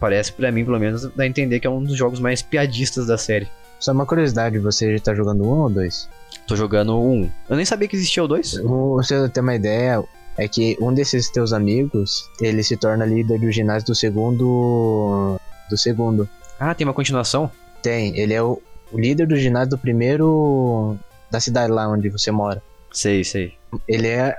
[0.00, 3.06] Parece pra mim, pelo menos, dá a entender que é um dos jogos mais piadistas
[3.06, 3.48] da série.
[3.80, 6.08] Só uma curiosidade, você tá jogando um ou dois?
[6.46, 7.30] Tô jogando 1.
[7.48, 8.54] Eu nem sabia que existia o 2.
[8.64, 10.02] O- Você tem uma ideia,
[10.36, 15.38] é que um desses teus amigos, ele se torna líder do ginásio do segundo.
[15.70, 16.28] Do segundo.
[16.58, 17.50] Ah, tem uma continuação?
[17.82, 18.60] Tem, ele é o,
[18.90, 20.96] o líder do ginásio do primeiro.
[21.30, 22.62] da cidade lá onde você mora.
[22.92, 23.52] Sei, sei.
[23.86, 24.34] Ele é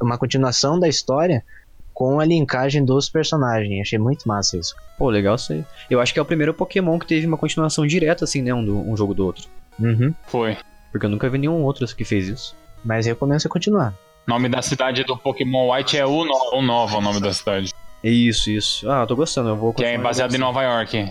[0.00, 1.44] uma continuação da história
[1.94, 3.80] com a linkagem dos personagens.
[3.80, 4.74] Achei muito massa isso.
[4.98, 5.64] Pô, legal isso aí.
[5.88, 8.52] Eu acho que é o primeiro Pokémon que teve uma continuação direta, assim, né?
[8.52, 9.46] Um, do- um jogo do outro.
[9.78, 10.12] Uhum.
[10.26, 10.56] Foi.
[10.92, 12.54] Porque eu nunca vi nenhum outro que fez isso.
[12.84, 13.94] Mas eu começo a continuar.
[14.26, 17.72] O nome da cidade do Pokémon White é Unova, Unova o nome da cidade.
[18.02, 18.90] Isso, isso.
[18.90, 21.10] Ah, eu tô gostando, eu vou Que é baseado em Nova York.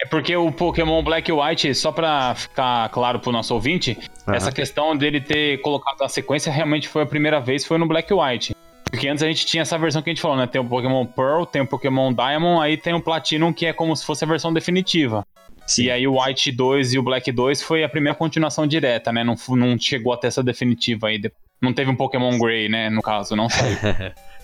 [0.00, 4.36] É porque o Pokémon Black e White, só pra ficar claro pro nosso ouvinte, Aham.
[4.36, 8.12] essa questão dele ter colocado a sequência realmente foi a primeira vez, foi no Black
[8.12, 8.54] e White.
[8.90, 10.46] Porque antes a gente tinha essa versão que a gente falou, né?
[10.46, 13.94] Tem o Pokémon Pearl, tem o Pokémon Diamond, aí tem o Platinum, que é como
[13.94, 15.26] se fosse a versão definitiva.
[15.66, 15.84] Sim.
[15.84, 19.22] E aí o White 2 e o Black 2 foi a primeira continuação direta, né?
[19.22, 21.20] Não, não chegou até essa definitiva aí.
[21.60, 22.88] Não teve um Pokémon Grey, né?
[22.88, 23.76] No caso, não saiu.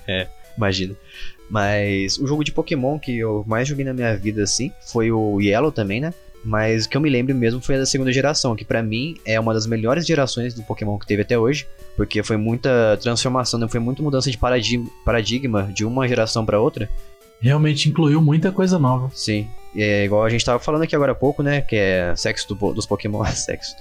[0.56, 0.94] Imagina.
[1.48, 5.40] Mas o jogo de Pokémon que eu mais joguei na minha vida, assim, foi o
[5.40, 6.12] Yellow também, né?
[6.44, 9.16] Mas o que eu me lembro mesmo foi a da segunda geração, que pra mim
[9.24, 11.66] é uma das melhores gerações do Pokémon que teve até hoje,
[11.96, 13.68] porque foi muita transformação, né?
[13.68, 14.38] foi muita mudança de
[15.04, 16.88] paradigma, de uma geração pra outra.
[17.40, 19.10] Realmente incluiu muita coisa nova.
[19.14, 21.60] Sim, é igual a gente tava falando aqui agora há pouco, né?
[21.60, 23.74] Que é sexo do- dos Pokémon, sexo.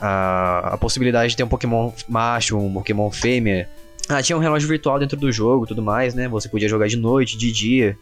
[0.00, 3.68] A, a possibilidade de ter um Pokémon macho, um Pokémon fêmea.
[4.08, 6.26] Ah, tinha um relógio virtual dentro do jogo e tudo mais, né?
[6.28, 7.96] Você podia jogar de noite, de dia.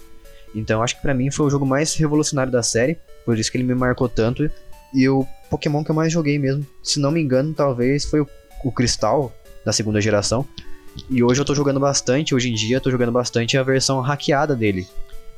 [0.54, 3.58] Então acho que pra mim foi o jogo mais revolucionário da série, por isso que
[3.58, 4.50] ele me marcou tanto.
[4.94, 8.26] E o Pokémon que eu mais joguei mesmo, se não me engano, talvez foi o,
[8.64, 9.32] o Cristal
[9.64, 10.46] da segunda geração.
[11.08, 14.00] E hoje eu tô jogando bastante, hoje em dia eu tô jogando bastante a versão
[14.00, 14.86] hackeada dele,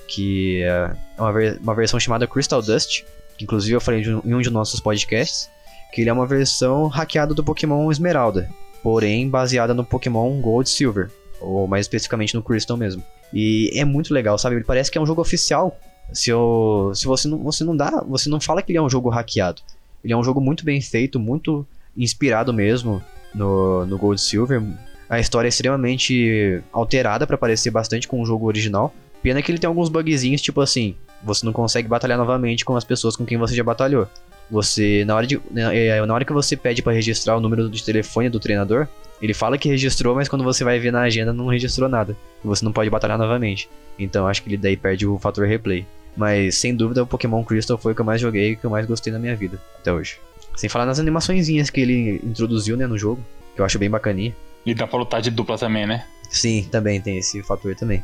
[0.08, 3.04] que é uma, ver- uma versão chamada Crystal Dust,
[3.36, 5.48] que inclusive eu falei um- em um de nossos podcasts,
[5.92, 8.48] que ele é uma versão hackeada do Pokémon Esmeralda,
[8.82, 11.10] porém baseada no Pokémon Gold Silver,
[11.40, 13.02] ou mais especificamente no Crystal mesmo.
[13.32, 14.56] E é muito legal, sabe?
[14.56, 15.78] Ele parece que é um jogo oficial.
[16.12, 18.88] Se, eu, se você, não, você não dá, você não fala que ele é um
[18.90, 19.62] jogo hackeado.
[20.04, 21.66] Ele é um jogo muito bem feito, muito
[21.96, 23.02] inspirado mesmo
[23.34, 24.62] no, no Gold Silver.
[25.08, 28.94] A história é extremamente alterada para parecer bastante com o jogo original.
[29.22, 32.84] Pena que ele tem alguns bugzinhos, tipo assim, você não consegue batalhar novamente com as
[32.84, 34.08] pessoas com quem você já batalhou.
[34.50, 37.70] Você, na hora, de, na é, na hora que você pede para registrar o número
[37.70, 38.88] de telefone do treinador,
[39.20, 42.16] ele fala que registrou, mas quando você vai ver na agenda não registrou nada.
[42.44, 43.68] E você não pode batalhar novamente.
[43.98, 45.86] Então acho que ele daí perde o fator replay.
[46.16, 48.70] Mas sem dúvida o Pokémon Crystal foi o que eu mais joguei e que eu
[48.70, 50.18] mais gostei na minha vida até hoje.
[50.56, 53.24] Sem falar nas animaçõezinhas que ele introduziu né, no jogo,
[53.54, 54.34] que eu acho bem bacaninha.
[54.64, 56.04] E dá pra lutar de dupla também, né?
[56.30, 58.02] Sim, também tem esse fator também.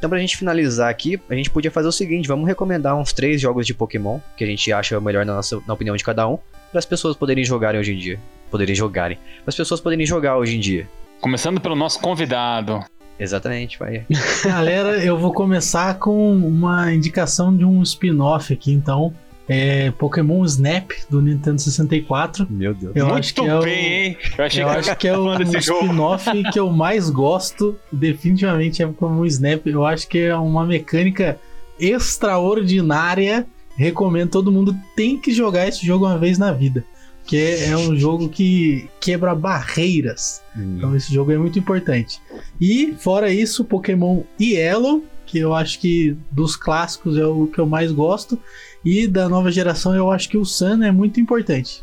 [0.00, 3.40] Então, pra gente finalizar aqui, a gente podia fazer o seguinte: vamos recomendar uns três
[3.40, 6.38] jogos de Pokémon que a gente acha melhor na, nossa, na opinião de cada um,
[6.70, 8.18] para as pessoas poderem jogarem hoje em dia.
[8.50, 9.16] Poderem jogarem.
[9.16, 10.88] Para as pessoas poderem jogar hoje em dia.
[11.20, 12.82] Começando pelo nosso convidado.
[13.18, 14.06] Exatamente, vai.
[14.42, 19.12] Galera, eu vou começar com uma indicação de um spin-off aqui, então.
[19.52, 22.46] É Pokémon Snap do Nintendo 64.
[22.48, 22.94] Meu Deus.
[22.94, 24.16] Eu Muito acho que é o, bem, hein?
[24.38, 25.86] Eu achei eu que acho que é o desse jogo.
[25.86, 27.76] spin-off que eu mais gosto.
[27.90, 29.66] Definitivamente é Pokémon Snap.
[29.66, 31.36] Eu acho que é uma mecânica
[31.80, 33.44] extraordinária.
[33.76, 36.84] Recomendo todo mundo tem que jogar esse jogo uma vez na vida.
[37.22, 40.42] Porque é um jogo que quebra barreiras.
[40.56, 42.20] Então esse jogo é muito importante.
[42.60, 47.66] E fora isso, Pokémon Yellow, que eu acho que dos clássicos é o que eu
[47.66, 48.38] mais gosto.
[48.84, 51.82] E da nova geração eu acho que o Sun é muito importante.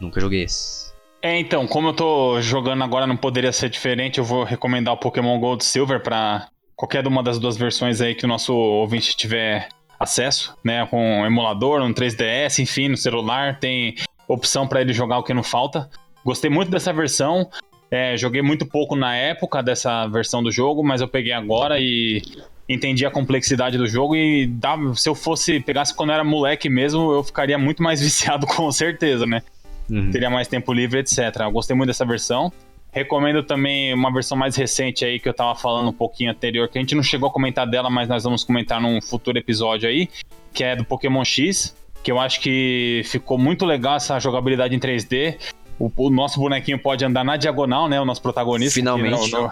[0.00, 0.92] Nunca joguei esse.
[1.20, 4.96] É, então, como eu tô jogando agora, não poderia ser diferente, eu vou recomendar o
[4.96, 9.16] Pokémon Gold e Silver pra qualquer uma das duas versões aí que o nosso ouvinte
[9.16, 9.68] tiver
[10.00, 10.84] acesso, né?
[10.86, 13.94] Com emulador, um 3DS, enfim, no celular, tem
[14.26, 15.88] opção pra ele jogar o que não falta.
[16.24, 17.48] Gostei muito dessa versão.
[17.88, 22.22] é, joguei muito pouco na época dessa versão do jogo, mas eu peguei agora e
[22.68, 27.12] entendi a complexidade do jogo e dava, se eu fosse pegasse quando era moleque mesmo,
[27.12, 29.42] eu ficaria muito mais viciado com certeza, né?
[29.90, 30.10] Uhum.
[30.10, 31.18] teria mais tempo livre, etc.
[31.40, 32.52] Eu gostei muito dessa versão.
[32.92, 36.78] Recomendo também uma versão mais recente aí que eu tava falando um pouquinho anterior, que
[36.78, 40.08] a gente não chegou a comentar dela, mas nós vamos comentar num futuro episódio aí,
[40.52, 44.78] que é do Pokémon X, que eu acho que ficou muito legal essa jogabilidade em
[44.78, 45.36] 3D.
[45.78, 47.98] O, o nosso bonequinho pode andar na diagonal, né?
[48.00, 48.74] O nosso protagonista.
[48.78, 49.24] Finalmente.
[49.24, 49.50] que não- não-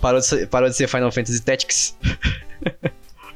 [0.00, 1.96] Parou, de ser, parou de ser Final Fantasy Tactics.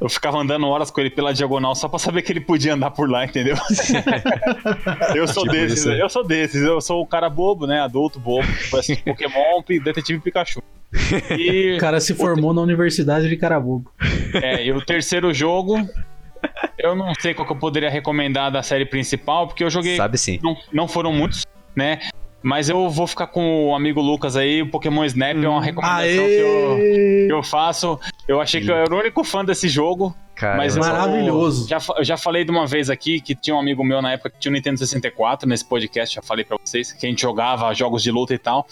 [0.01, 2.91] eu ficava andando horas com ele pela diagonal só pra saber que ele podia andar
[2.91, 3.57] por lá, entendeu?
[5.15, 5.91] eu sou Tipo desses, isso.
[5.93, 7.81] eu sou desses, eu sou o cara bobo, né?
[7.81, 8.47] Adulto bobo,
[8.77, 10.63] assistir Pokémon, Detetive Pikachu.
[11.37, 13.91] E O cara se formou na Universidade de Carabobo.
[14.35, 15.77] É, e o terceiro jogo,
[16.79, 19.97] eu não sei qual que eu poderia recomendar da série principal, porque eu joguei.
[19.97, 20.39] Sabe sim.
[20.43, 21.45] Não, não foram muitos,
[21.75, 21.99] né?
[22.45, 26.27] Mas eu vou ficar com o amigo Lucas aí, o Pokémon Snap é uma recomendação
[26.27, 26.77] que eu,
[27.27, 27.99] que eu faço.
[28.29, 31.67] Eu achei que eu era o único fã desse jogo, Cara, mas eu- Maravilhoso.
[31.67, 34.29] Já, eu já falei de uma vez aqui que tinha um amigo meu na época
[34.29, 37.73] que tinha um Nintendo 64 nesse podcast, já falei pra vocês, que a gente jogava
[37.73, 38.67] jogos de luta e tal.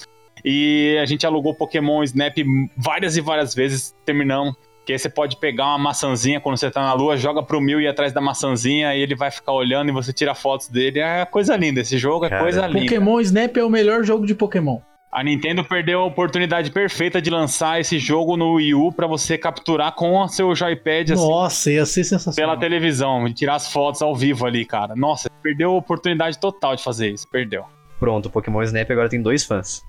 [0.45, 2.37] E a gente alugou Pokémon Snap
[2.77, 4.55] várias e várias vezes, terminamos.
[4.85, 7.81] Que aí você pode pegar uma maçãzinha quando você tá na lua, joga pro mil
[7.81, 10.99] e ir atrás da maçãzinha e ele vai ficar olhando e você tira fotos dele.
[10.99, 12.81] É coisa linda, esse jogo é Cara, coisa linda.
[12.81, 14.81] Pokémon Snap é o melhor jogo de Pokémon.
[15.13, 19.37] A Nintendo perdeu a oportunidade perfeita de lançar esse jogo no Wii U pra você
[19.37, 22.59] capturar com o seu joypad assim, Nossa, ia ser pela sensacional.
[22.59, 24.97] televisão e tirar as fotos ao vivo ali, cara.
[24.97, 27.29] Nossa, perdeu a oportunidade total de fazer isso.
[27.29, 27.67] Perdeu.
[28.01, 29.83] Pronto, o Pokémon Snap agora tem dois fãs.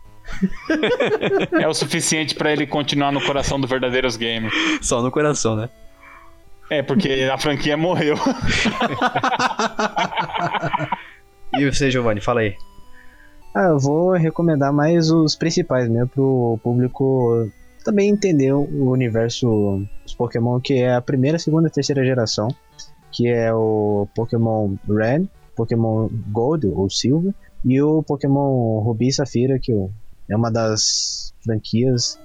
[1.59, 4.53] É o suficiente pra ele continuar no coração do verdadeiros games.
[4.81, 5.69] Só no coração, né?
[6.69, 8.15] É, porque a franquia morreu.
[11.55, 12.55] E você, Giovanni, fala aí.
[13.53, 17.47] Ah, eu vou recomendar mais os principais mesmo pro público
[17.85, 22.47] também entender o universo dos Pokémon, que é a primeira, segunda e terceira geração,
[23.11, 29.59] que é o Pokémon Red, Pokémon Gold ou Silver, e o Pokémon Ruby e Safira,
[29.59, 29.71] que
[30.29, 32.19] é uma das franquias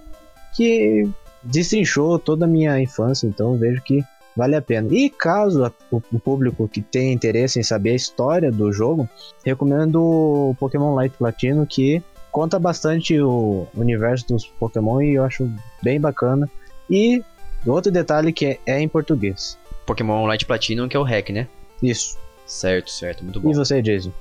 [0.55, 1.09] que
[1.43, 4.05] destrinchou toda a minha infância, então vejo que
[4.37, 4.89] vale a pena.
[4.93, 9.09] E caso o, público que tem interesse em saber a história do jogo,
[9.45, 15.51] recomendo o Pokémon Light Platino, que conta bastante o universo dos Pokémon e eu acho
[15.83, 16.49] bem bacana.
[16.89, 17.23] E
[17.67, 19.59] outro detalhe que é, é em português.
[19.85, 21.49] Pokémon Light Platino, que é o hack, né?
[21.83, 22.17] Isso.
[22.47, 23.51] Certo, certo, muito bom.
[23.51, 24.13] E você, Jason?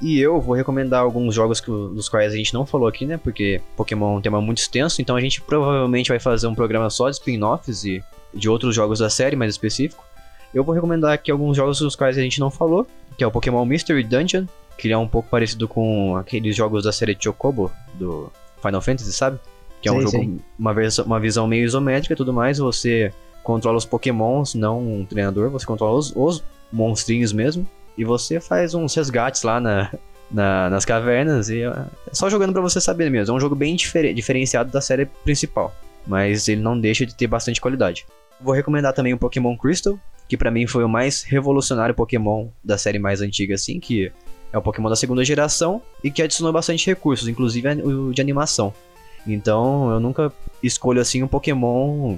[0.00, 3.16] E eu vou recomendar alguns jogos que, dos quais a gente não falou aqui, né?
[3.16, 6.88] Porque Pokémon é um tema muito extenso, então a gente provavelmente vai fazer um programa
[6.88, 10.04] só de spin-offs e de outros jogos da série mais específico.
[10.54, 12.86] Eu vou recomendar aqui alguns jogos dos quais a gente não falou,
[13.16, 14.46] que é o Pokémon Mystery Dungeon,
[14.76, 18.32] que ele é um pouco parecido com aqueles jogos da série Chocobo do
[18.62, 19.38] Final Fantasy, sabe?
[19.82, 20.40] Que é um sim, jogo, sim.
[20.56, 22.58] Uma, versão, uma visão meio isométrica e tudo mais.
[22.58, 26.42] Você controla os Pokémons, não um treinador, você controla os, os
[26.72, 27.66] monstrinhos mesmo.
[27.98, 29.92] E você faz uns resgates lá na,
[30.30, 31.50] na, nas cavernas.
[31.50, 31.74] E é
[32.12, 33.34] só jogando para você saber mesmo.
[33.34, 35.74] É um jogo bem difer diferenciado da série principal.
[36.06, 38.06] Mas ele não deixa de ter bastante qualidade.
[38.40, 42.78] Vou recomendar também o Pokémon Crystal, que para mim foi o mais revolucionário Pokémon da
[42.78, 44.12] série mais antiga, assim, que
[44.52, 48.72] é o Pokémon da segunda geração e que adicionou bastante recursos, inclusive o de animação.
[49.26, 50.32] Então eu nunca
[50.62, 52.16] escolho assim um Pokémon.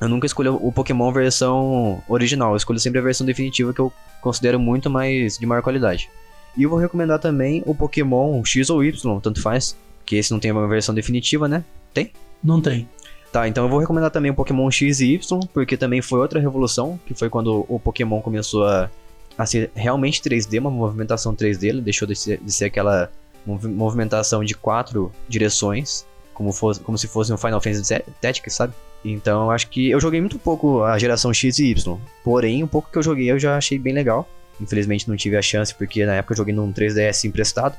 [0.00, 3.92] Eu nunca escolho o Pokémon versão original, eu escolho sempre a versão definitiva que eu
[4.20, 6.10] considero muito mais de maior qualidade.
[6.56, 10.40] E eu vou recomendar também o Pokémon X ou Y, tanto faz, que esse não
[10.40, 11.64] tem uma versão definitiva, né?
[11.94, 12.12] Tem?
[12.42, 12.88] Não tem.
[13.32, 16.40] Tá, então eu vou recomendar também o Pokémon X e Y, porque também foi outra
[16.40, 18.90] revolução, que foi quando o Pokémon começou a
[19.36, 23.10] a ser realmente 3D, uma movimentação 3D, ele deixou de ser, de ser aquela
[23.44, 28.72] movimentação de quatro direções, como, fosse, como se fosse um Final Fantasy Tactics, sabe?
[29.04, 32.90] Então acho que eu joguei muito pouco a geração X e Y, porém o pouco
[32.90, 34.28] que eu joguei eu já achei bem legal.
[34.60, 37.76] Infelizmente não tive a chance porque na época eu joguei num 3DS emprestado.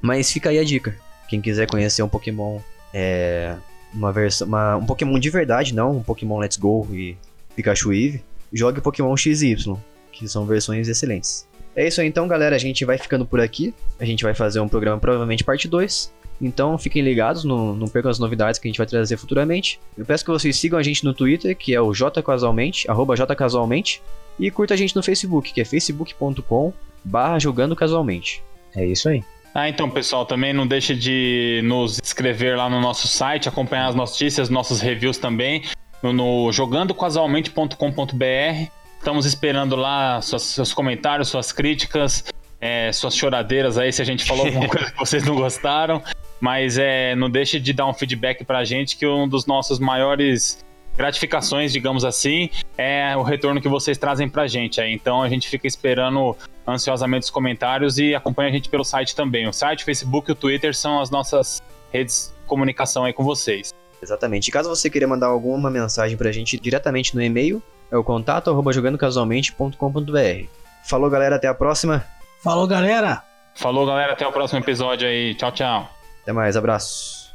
[0.00, 0.96] Mas fica aí a dica.
[1.28, 2.60] Quem quiser conhecer um Pokémon,
[2.94, 3.56] é,
[3.92, 4.48] uma versão,
[4.80, 7.16] um Pokémon de verdade, não um Pokémon Let's Go e
[7.56, 8.22] Pikachu Eve,
[8.52, 9.78] jogue Pokémon X e Y
[10.18, 11.46] que são versões excelentes.
[11.76, 12.56] É isso aí então, galera.
[12.56, 13.72] A gente vai ficando por aqui.
[14.00, 16.12] A gente vai fazer um programa provavelmente parte 2.
[16.40, 19.80] Então fiquem ligados, não, não percam as novidades que a gente vai trazer futuramente.
[19.96, 24.00] Eu peço que vocês sigam a gente no Twitter, que é o jcasualmente, arroba jcasualmente,
[24.38, 26.72] e curta a gente no Facebook, que é facebook.com
[27.04, 28.42] barra jogando casualmente.
[28.74, 29.24] É isso aí.
[29.54, 33.94] Ah, então, pessoal, também não deixe de nos inscrever lá no nosso site, acompanhar as
[33.94, 35.64] notícias, nossos reviews também,
[36.02, 38.70] no, no jogandocasualmente.com.br.
[38.98, 42.24] Estamos esperando lá suas, seus comentários, suas críticas,
[42.60, 46.02] é, suas choradeiras aí, se a gente falou alguma coisa que vocês não gostaram.
[46.40, 50.64] Mas é, não deixe de dar um feedback pra gente, que um dos nossos maiores
[50.96, 54.80] gratificações, digamos assim, é o retorno que vocês trazem pra gente.
[54.80, 54.92] Aí.
[54.92, 56.36] Então a gente fica esperando
[56.66, 59.46] ansiosamente os comentários e acompanha a gente pelo site também.
[59.46, 61.62] O site, o Facebook e o Twitter são as nossas
[61.92, 63.72] redes de comunicação aí com vocês.
[64.02, 64.48] Exatamente.
[64.48, 68.50] E caso você queira mandar alguma mensagem pra gente diretamente no e-mail, é o contato
[68.50, 70.48] arroba jogandocasualmente.com.br.
[70.84, 72.04] Falou, galera, até a próxima.
[72.42, 73.22] Falou, galera.
[73.54, 75.34] Falou, galera, até o próximo episódio aí.
[75.34, 75.97] Tchau, tchau.
[76.28, 77.34] Até mais, abraço.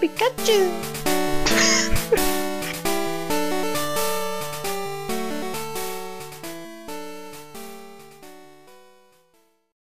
[0.00, 1.17] Pikachu.